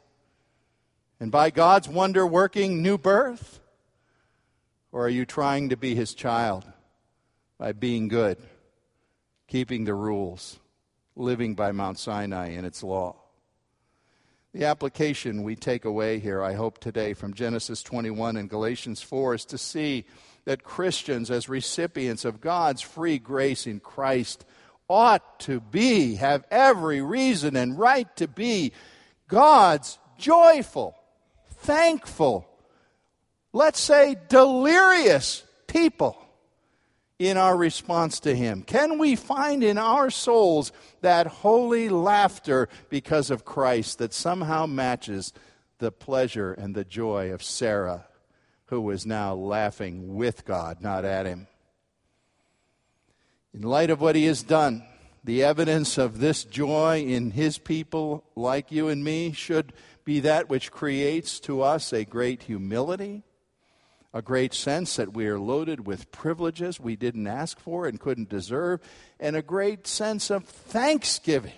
And 1.19 1.31
by 1.31 1.49
God's 1.49 1.87
wonder 1.87 2.25
working 2.27 2.81
new 2.81 2.97
birth? 2.97 3.59
Or 4.91 5.05
are 5.05 5.09
you 5.09 5.25
trying 5.25 5.69
to 5.69 5.77
be 5.77 5.95
his 5.95 6.13
child 6.13 6.65
by 7.57 7.71
being 7.73 8.07
good, 8.07 8.37
keeping 9.47 9.85
the 9.85 9.93
rules, 9.93 10.59
living 11.15 11.55
by 11.55 11.71
Mount 11.71 11.99
Sinai 11.99 12.49
and 12.49 12.65
its 12.65 12.83
law? 12.83 13.15
The 14.53 14.65
application 14.65 15.43
we 15.43 15.55
take 15.57 15.83
away 15.83 16.19
here, 16.19 16.41
I 16.41 16.53
hope, 16.53 16.79
today 16.79 17.13
from 17.13 17.33
Genesis 17.33 17.83
21 17.83 18.37
and 18.37 18.49
Galatians 18.49 19.01
4 19.01 19.35
is 19.35 19.45
to 19.45 19.57
see 19.57 20.05
that 20.45 20.63
Christians, 20.63 21.29
as 21.29 21.49
recipients 21.49 22.23
of 22.23 22.39
God's 22.39 22.81
free 22.81 23.19
grace 23.19 23.67
in 23.67 23.81
Christ, 23.81 24.45
ought 24.87 25.39
to 25.41 25.59
be, 25.59 26.15
have 26.15 26.45
every 26.49 27.01
reason 27.01 27.57
and 27.57 27.77
right 27.77 28.13
to 28.15 28.29
be 28.29 28.71
God's 29.27 29.97
joyful 30.17 30.95
thankful, 31.65 32.47
let's 33.51 33.79
say 33.79 34.15
delirious 34.29 35.43
people 35.67 36.17
in 37.17 37.37
our 37.37 37.57
response 37.57 38.19
to 38.21 38.35
Him? 38.35 38.61
Can 38.61 38.99
we 38.99 39.15
find 39.15 39.63
in 39.63 39.77
our 39.77 40.09
souls 40.09 40.71
that 41.01 41.27
holy 41.27 41.89
laughter 41.89 42.69
because 42.89 43.31
of 43.31 43.45
Christ 43.45 43.97
that 43.97 44.13
somehow 44.13 44.65
matches 44.65 45.33
the 45.79 45.91
pleasure 45.91 46.53
and 46.53 46.75
the 46.75 46.85
joy 46.85 47.33
of 47.33 47.43
Sarah, 47.43 48.05
who 48.65 48.81
was 48.81 49.05
now 49.05 49.33
laughing 49.33 50.15
with 50.15 50.45
God, 50.45 50.81
not 50.81 51.03
at 51.03 51.25
Him? 51.25 51.47
In 53.53 53.61
light 53.61 53.89
of 53.89 54.01
what 54.01 54.15
He 54.15 54.25
has 54.25 54.43
done, 54.43 54.83
the 55.25 55.43
evidence 55.43 55.97
of 55.97 56.19
this 56.19 56.43
joy 56.43 57.01
in 57.01 57.31
His 57.31 57.57
people, 57.57 58.23
like 58.35 58.71
you 58.71 58.89
and 58.89 59.03
me, 59.03 59.31
should 59.31 59.73
be 60.03 60.19
that 60.19 60.49
which 60.49 60.71
creates 60.71 61.39
to 61.41 61.63
us 61.63 61.91
a 61.91 62.05
great 62.05 62.43
humility, 62.43 63.23
a 64.13 64.21
great 64.21 64.53
sense 64.53 64.95
that 64.97 65.13
we 65.13 65.25
are 65.25 65.39
loaded 65.39 65.87
with 65.87 66.11
privileges 66.11 66.79
we 66.79 66.95
didn't 66.95 67.25
ask 67.25 67.59
for 67.59 67.87
and 67.87 67.99
couldn't 67.99 68.29
deserve, 68.29 68.81
and 69.19 69.35
a 69.35 69.41
great 69.41 69.87
sense 69.87 70.29
of 70.29 70.45
thanksgiving. 70.45 71.53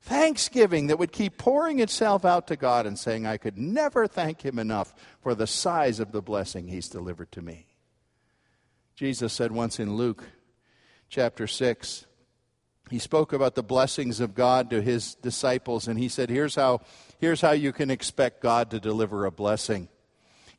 Thanksgiving 0.00 0.88
that 0.88 0.98
would 0.98 1.12
keep 1.12 1.38
pouring 1.38 1.78
itself 1.78 2.24
out 2.24 2.48
to 2.48 2.56
God 2.56 2.86
and 2.86 2.98
saying, 2.98 3.24
I 3.24 3.36
could 3.36 3.56
never 3.56 4.08
thank 4.08 4.44
Him 4.44 4.58
enough 4.58 4.94
for 5.22 5.36
the 5.36 5.46
size 5.46 6.00
of 6.00 6.10
the 6.10 6.22
blessing 6.22 6.66
He's 6.66 6.88
delivered 6.88 7.30
to 7.32 7.42
me. 7.42 7.66
Jesus 8.96 9.32
said 9.32 9.52
once 9.52 9.78
in 9.78 9.94
Luke 9.94 10.24
chapter 11.08 11.46
6, 11.46 12.06
he 12.90 12.98
spoke 12.98 13.32
about 13.32 13.54
the 13.54 13.62
blessings 13.62 14.20
of 14.20 14.34
God 14.34 14.70
to 14.70 14.80
his 14.80 15.14
disciples, 15.16 15.88
and 15.88 15.98
he 15.98 16.08
said, 16.08 16.30
Here's 16.30 16.54
how, 16.54 16.80
here's 17.18 17.40
how 17.40 17.52
you 17.52 17.72
can 17.72 17.90
expect 17.90 18.40
God 18.40 18.70
to 18.70 18.80
deliver 18.80 19.24
a 19.24 19.30
blessing. 19.30 19.88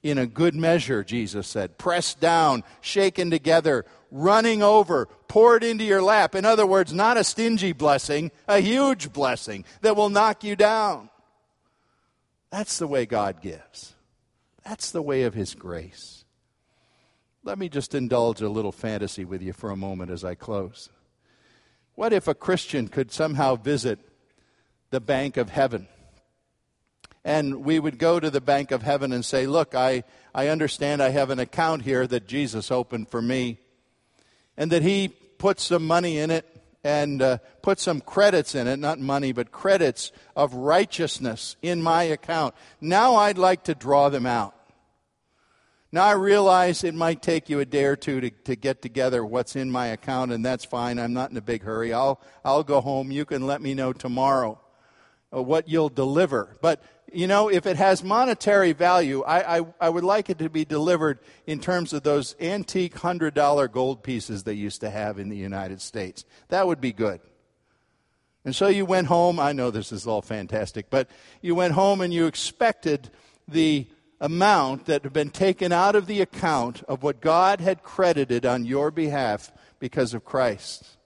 In 0.02 0.18
a 0.18 0.26
good 0.26 0.56
measure, 0.56 1.04
Jesus 1.04 1.46
said, 1.46 1.78
pressed 1.78 2.22
down, 2.22 2.64
shaken 2.80 3.30
together, 3.30 3.86
running 4.12 4.64
over, 4.64 5.08
poured 5.28 5.62
into 5.62 5.84
your 5.84 6.02
lap. 6.02 6.36
In 6.36 6.46
other 6.46 6.66
words, 6.66 6.94
not 6.94 7.18
a 7.18 7.24
stingy 7.24 7.74
blessing, 7.74 8.32
a 8.48 8.60
huge 8.60 9.12
blessing 9.12 9.66
that 9.82 9.98
will 9.98 10.10
knock 10.10 10.46
you 10.46 10.56
down. 10.56 11.10
That's 12.50 12.80
the 12.80 12.88
way 12.88 13.06
God 13.06 13.42
gives. 13.42 13.94
That's 14.64 14.92
the 14.92 15.02
way 15.02 15.24
of 15.24 15.34
His 15.34 15.54
grace. 15.54 16.24
Let 17.44 17.58
me 17.58 17.68
just 17.68 17.94
indulge 17.94 18.42
a 18.42 18.50
little 18.50 18.72
fantasy 18.72 19.26
with 19.26 19.42
you 19.42 19.54
for 19.54 19.70
a 19.70 19.76
moment 19.76 20.12
as 20.12 20.24
I 20.24 20.36
close. 20.36 20.90
What 22.00 22.14
if 22.14 22.30
a 22.30 22.34
Christian 22.34 22.88
could 22.88 23.12
somehow 23.12 23.58
visit 23.58 24.00
the 24.90 25.02
bank 25.02 25.36
of 25.36 25.50
heaven? 25.50 25.90
And 27.26 27.66
we 27.66 27.78
would 27.78 28.00
go 28.00 28.22
to 28.22 28.30
the 28.30 28.40
bank 28.40 28.72
of 28.72 28.84
heaven 28.84 29.12
and 29.12 29.26
say, 29.26 29.46
Look, 29.46 29.76
I, 29.76 30.06
I 30.34 30.48
understand 30.48 31.04
I 31.04 31.10
have 31.10 31.30
an 31.30 31.40
account 31.40 31.82
here 31.82 32.08
that 32.08 32.26
Jesus 32.26 32.72
opened 32.72 33.10
for 33.10 33.22
me, 33.22 33.58
and 34.56 34.72
that 34.72 34.82
He 34.82 35.10
put 35.10 35.60
some 35.60 35.86
money 35.86 36.20
in 36.20 36.32
it 36.32 36.46
and 36.86 37.22
uh, 37.22 37.40
put 37.62 37.82
some 37.82 38.00
credits 38.00 38.56
in 38.56 38.66
it, 38.66 38.80
not 38.80 39.00
money, 39.00 39.34
but 39.34 39.52
credits 39.52 40.14
of 40.38 40.54
righteousness 40.54 41.58
in 41.62 41.82
my 41.82 42.04
account. 42.04 42.56
Now 42.80 43.18
I'd 43.18 43.38
like 43.38 43.66
to 43.66 43.76
draw 43.76 44.08
them 44.08 44.26
out. 44.26 44.56
Now 45.92 46.04
I 46.04 46.12
realize 46.12 46.84
it 46.84 46.94
might 46.94 47.22
take 47.22 47.50
you 47.50 47.60
a 47.60 47.66
day 47.66 47.86
or 47.86 47.96
two 47.96 48.22
to, 48.22 48.30
to 48.30 48.56
get 48.56 48.82
together 48.82 49.26
what's 49.26 49.56
in 49.56 49.72
my 49.72 49.88
account, 49.88 50.32
and 50.32 50.46
that's 50.46 50.64
fine. 50.64 51.00
I'm 51.00 51.14
not 51.14 51.32
in 51.32 51.38
a 51.38 51.42
big 51.42 51.64
hurry. 51.64 51.94
I'll, 51.94 52.22
I'll 52.46 52.64
go 52.64 52.80
home. 52.80 53.12
You 53.12 53.26
can 53.26 53.48
let 53.48 53.60
me 53.62 53.74
know 53.74 53.92
tomorrow 53.92 54.60
uh, 55.36 55.42
what 55.42 55.68
you'll 55.68 55.90
deliver. 55.90 56.58
But, 56.62 56.84
you 57.12 57.26
know, 57.26 57.50
if 57.50 57.66
it 57.66 57.76
has 57.78 58.04
monetary 58.04 58.72
value, 58.74 59.24
I, 59.24 59.60
I, 59.60 59.66
I 59.82 59.90
would 59.90 60.04
like 60.04 60.30
it 60.30 60.38
to 60.40 60.50
be 60.50 60.64
delivered 60.64 61.20
in 61.48 61.60
terms 61.60 61.92
of 61.92 62.04
those 62.04 62.36
antique 62.40 62.94
$100 62.94 63.72
gold 63.72 64.04
pieces 64.04 64.44
they 64.44 64.54
used 64.54 64.82
to 64.82 64.92
have 64.92 65.18
in 65.18 65.30
the 65.30 65.38
United 65.38 65.82
States. 65.82 66.24
That 66.50 66.68
would 66.68 66.80
be 66.80 66.94
good. 66.94 67.20
And 68.46 68.56
so 68.56 68.68
you 68.68 68.86
went 68.86 69.08
home. 69.08 69.40
I 69.40 69.54
know 69.54 69.72
this 69.72 69.92
is 69.92 70.06
all 70.06 70.22
fantastic, 70.22 70.92
but 70.92 71.10
you 71.42 71.56
went 71.56 71.74
home 71.74 72.02
and 72.02 72.14
you 72.14 72.28
expected 72.28 73.10
the 73.48 73.88
amount 74.22 74.86
that 74.86 75.04
had 75.04 75.14
been 75.14 75.30
taken 75.30 75.72
out 75.72 75.96
of 75.96 76.08
the 76.08 76.22
account 76.22 76.84
of 76.88 77.04
what 77.04 77.22
God 77.22 77.62
had 77.62 77.84
credited 77.84 78.46
on 78.46 78.66
your 78.66 78.92
behalf 78.92 79.52
because 79.80 80.14
of 80.14 80.26
Christ. 80.26 80.98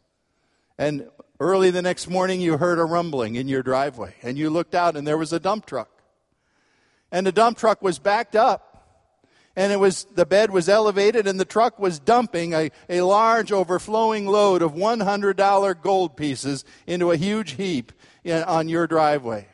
And 0.78 1.08
early 1.40 1.70
the 1.70 1.82
next 1.82 2.10
morning, 2.10 2.42
you 2.42 2.58
heard 2.58 2.80
a 2.80 2.86
rumbling 2.86 3.36
in 3.36 3.48
your 3.48 3.64
driveway, 3.64 4.16
and 4.24 4.38
you 4.38 4.50
looked 4.50 4.74
out, 4.74 4.96
and 4.96 5.06
there 5.06 5.18
was 5.18 5.34
a 5.34 5.40
dump 5.40 5.66
truck. 5.66 5.90
And 7.12 7.28
the 7.28 7.32
dump 7.32 7.58
truck 7.58 7.82
was 7.82 8.00
backed 8.00 8.36
up. 8.36 8.70
And 9.56 9.72
it 9.72 9.80
was 9.80 10.06
the 10.16 10.26
bed 10.26 10.50
was 10.50 10.68
elevated, 10.68 11.28
and 11.28 11.40
the 11.40 11.46
truck 11.46 11.78
was 11.78 12.00
dumping 12.00 12.54
a, 12.54 12.72
a 12.90 13.02
large 13.02 13.52
overflowing 13.52 14.26
load 14.26 14.64
of 14.64 14.74
$100 14.74 15.82
gold 15.82 16.18
pieces 16.18 16.66
into 16.88 17.12
a 17.12 17.18
huge 17.18 17.52
heap 17.52 17.92
in, 18.24 18.42
on 18.44 18.68
your 18.68 18.88
driveway. 18.88 19.48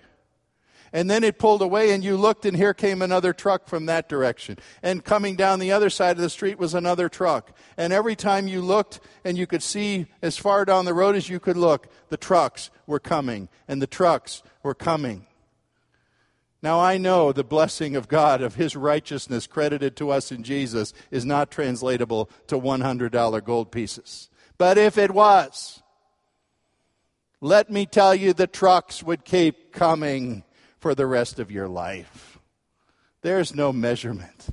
And 0.91 1.09
then 1.09 1.23
it 1.23 1.39
pulled 1.39 1.61
away, 1.61 1.91
and 1.91 2.03
you 2.03 2.17
looked, 2.17 2.45
and 2.45 2.57
here 2.57 2.73
came 2.73 3.01
another 3.01 3.33
truck 3.33 3.67
from 3.67 3.85
that 3.85 4.09
direction. 4.09 4.57
And 4.81 5.03
coming 5.03 5.35
down 5.35 5.59
the 5.59 5.71
other 5.71 5.89
side 5.89 6.17
of 6.17 6.21
the 6.21 6.29
street 6.29 6.57
was 6.57 6.73
another 6.73 7.09
truck. 7.09 7.55
And 7.77 7.93
every 7.93 8.15
time 8.15 8.47
you 8.47 8.61
looked, 8.61 8.99
and 9.23 9.37
you 9.37 9.45
could 9.47 9.63
see 9.63 10.07
as 10.21 10.37
far 10.37 10.65
down 10.65 10.85
the 10.85 10.93
road 10.93 11.15
as 11.15 11.29
you 11.29 11.39
could 11.39 11.57
look, 11.57 11.87
the 12.09 12.17
trucks 12.17 12.71
were 12.87 12.99
coming, 12.99 13.49
and 13.67 13.81
the 13.81 13.87
trucks 13.87 14.41
were 14.63 14.75
coming. 14.75 15.25
Now 16.61 16.79
I 16.79 16.97
know 16.97 17.31
the 17.31 17.43
blessing 17.43 17.95
of 17.95 18.09
God, 18.09 18.41
of 18.41 18.55
His 18.55 18.75
righteousness 18.75 19.47
credited 19.47 19.95
to 19.97 20.09
us 20.09 20.31
in 20.31 20.43
Jesus, 20.43 20.93
is 21.09 21.25
not 21.25 21.51
translatable 21.51 22.29
to 22.47 22.59
$100 22.59 23.43
gold 23.43 23.71
pieces. 23.71 24.29
But 24.57 24.77
if 24.77 24.97
it 24.97 25.11
was, 25.11 25.81
let 27.39 27.69
me 27.69 27.85
tell 27.85 28.13
you, 28.13 28.33
the 28.33 28.47
trucks 28.47 29.01
would 29.01 29.23
keep 29.23 29.71
coming 29.71 30.43
for 30.79 30.95
the 30.95 31.05
rest 31.05 31.39
of 31.39 31.51
your 31.51 31.67
life. 31.67 32.39
There's 33.21 33.53
no 33.53 33.73
measurement 33.73 34.47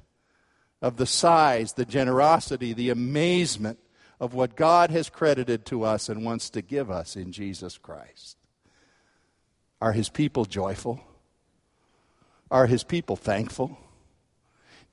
of 0.83 0.97
the 0.97 1.07
size, 1.07 1.75
the 1.75 1.85
generosity, 1.85 2.73
the 2.73 2.91
amazement 2.91 3.79
of 4.21 4.35
what 4.35 4.57
God 4.57 4.91
has 4.91 5.09
credited 5.09 5.65
to 5.67 5.85
us 5.85 6.09
and 6.09 6.25
wants 6.25 6.51
to 6.51 6.63
give 6.63 6.91
us 6.91 7.17
in 7.17 7.33
Jesus 7.33 7.79
Christ. 7.79 8.37
Are 9.81 9.93
his 9.93 10.09
people 10.09 10.45
joyful? 10.45 11.01
Are 12.51 12.67
his 12.67 12.83
people 12.83 13.17
thankful? 13.17 13.79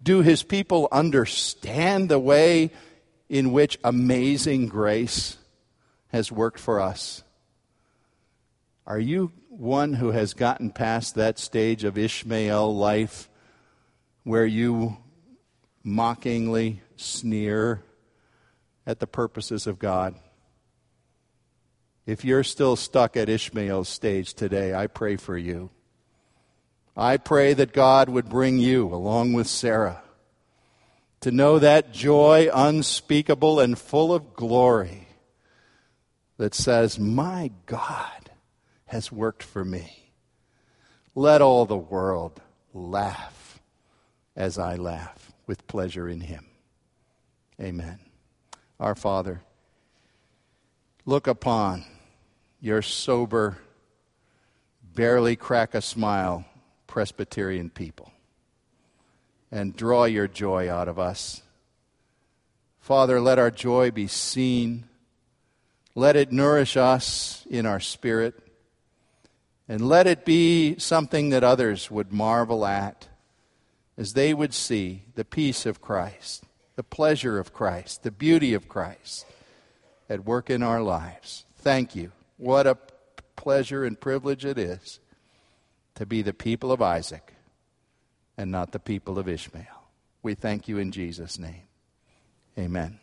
Do 0.02 0.22
his 0.22 0.44
people 0.44 0.90
understand 0.92 2.10
the 2.10 2.20
way 2.20 2.72
in 3.30 3.54
which 3.54 3.80
amazing 3.84 4.68
grace 4.68 5.38
has 6.10 6.32
worked 6.32 6.60
for 6.60 6.82
us? 6.82 7.24
Are 8.86 9.00
you 9.00 9.32
one 9.48 9.94
who 9.94 10.12
has 10.12 10.34
gotten 10.34 10.70
past 10.70 11.16
that 11.16 11.40
stage 11.40 11.86
of 11.86 11.98
Ishmael 11.98 12.76
life 12.76 13.30
where 14.24 14.46
you 14.46 14.98
mockingly 15.84 16.82
sneer 16.98 17.82
at 18.86 19.00
the 19.00 19.08
purposes 19.08 19.68
of 19.68 19.80
God? 19.80 20.16
If 22.06 22.26
you're 22.26 22.44
still 22.44 22.76
stuck 22.76 23.16
at 23.16 23.30
Ishmael's 23.30 23.88
stage 23.88 24.34
today, 24.34 24.74
I 24.74 24.88
pray 24.88 25.16
for 25.16 25.38
you. 25.38 25.70
I 26.98 27.16
pray 27.16 27.54
that 27.54 27.72
God 27.72 28.10
would 28.10 28.28
bring 28.28 28.58
you, 28.58 28.94
along 28.94 29.32
with 29.32 29.48
Sarah, 29.48 30.04
to 31.22 31.32
know 31.32 31.58
that 31.58 31.94
joy 31.94 32.50
unspeakable 32.54 33.62
and 33.62 33.80
full 33.80 34.14
of 34.14 34.34
glory 34.34 35.08
that 36.38 36.54
says, 36.54 37.00
My 37.00 37.50
God 37.66 38.23
has 38.94 39.12
worked 39.12 39.42
for 39.42 39.66
me. 39.66 40.12
Let 41.16 41.42
all 41.42 41.66
the 41.66 41.76
world 41.76 42.40
laugh 42.76 43.60
as 44.36 44.60
I 44.60 44.76
laugh 44.76 45.34
with 45.48 45.66
pleasure 45.66 46.08
in 46.08 46.22
him. 46.22 46.46
Amen. 47.60 47.98
Our 48.80 48.94
Father, 48.94 49.42
look 51.08 51.26
upon 51.26 51.86
your 52.62 52.84
sober, 52.84 53.58
barely 54.84 55.36
crack 55.36 55.74
a 55.74 55.82
smile 55.82 56.46
Presbyterian 56.86 57.72
people 57.72 58.12
and 59.52 59.76
draw 59.76 60.04
your 60.04 60.28
joy 60.28 60.72
out 60.72 60.88
of 60.88 61.00
us. 61.00 61.42
Father, 62.80 63.20
let 63.20 63.40
our 63.40 63.50
joy 63.50 63.90
be 63.90 64.06
seen. 64.06 64.88
Let 65.96 66.16
it 66.16 66.32
nourish 66.32 66.78
us 66.78 67.44
in 67.50 67.66
our 67.66 67.80
spirit. 67.80 68.43
And 69.74 69.90
let 69.90 70.06
it 70.06 70.24
be 70.24 70.78
something 70.78 71.32
that 71.32 71.44
others 71.44 71.90
would 71.90 72.14
marvel 72.14 72.64
at 72.64 73.08
as 73.98 74.14
they 74.14 74.32
would 74.32 74.54
see 74.54 75.06
the 75.16 75.26
peace 75.26 75.66
of 75.66 75.82
Christ, 75.82 76.44
the 76.76 76.84
pleasure 76.84 77.40
of 77.40 77.54
Christ, 77.56 78.04
the 78.04 78.12
beauty 78.12 78.54
of 78.54 78.70
Christ 78.70 79.26
at 80.08 80.26
work 80.26 80.52
in 80.52 80.62
our 80.62 80.84
lives. 80.84 81.46
Thank 81.56 81.96
you. 81.96 82.12
What 82.38 82.68
a 82.68 82.78
pleasure 83.36 83.84
and 83.84 84.00
privilege 84.00 84.46
it 84.46 84.60
is 84.60 85.00
to 85.96 86.06
be 86.06 86.22
the 86.22 86.34
people 86.34 86.72
of 86.72 86.80
Isaac 86.80 87.34
and 88.38 88.52
not 88.52 88.74
the 88.74 88.80
people 88.80 89.18
of 89.18 89.28
Ishmael. 89.28 89.90
We 90.22 90.36
thank 90.36 90.68
you 90.68 90.78
in 90.78 90.92
Jesus' 90.92 91.40
name. 91.40 91.64
Amen. 92.60 93.00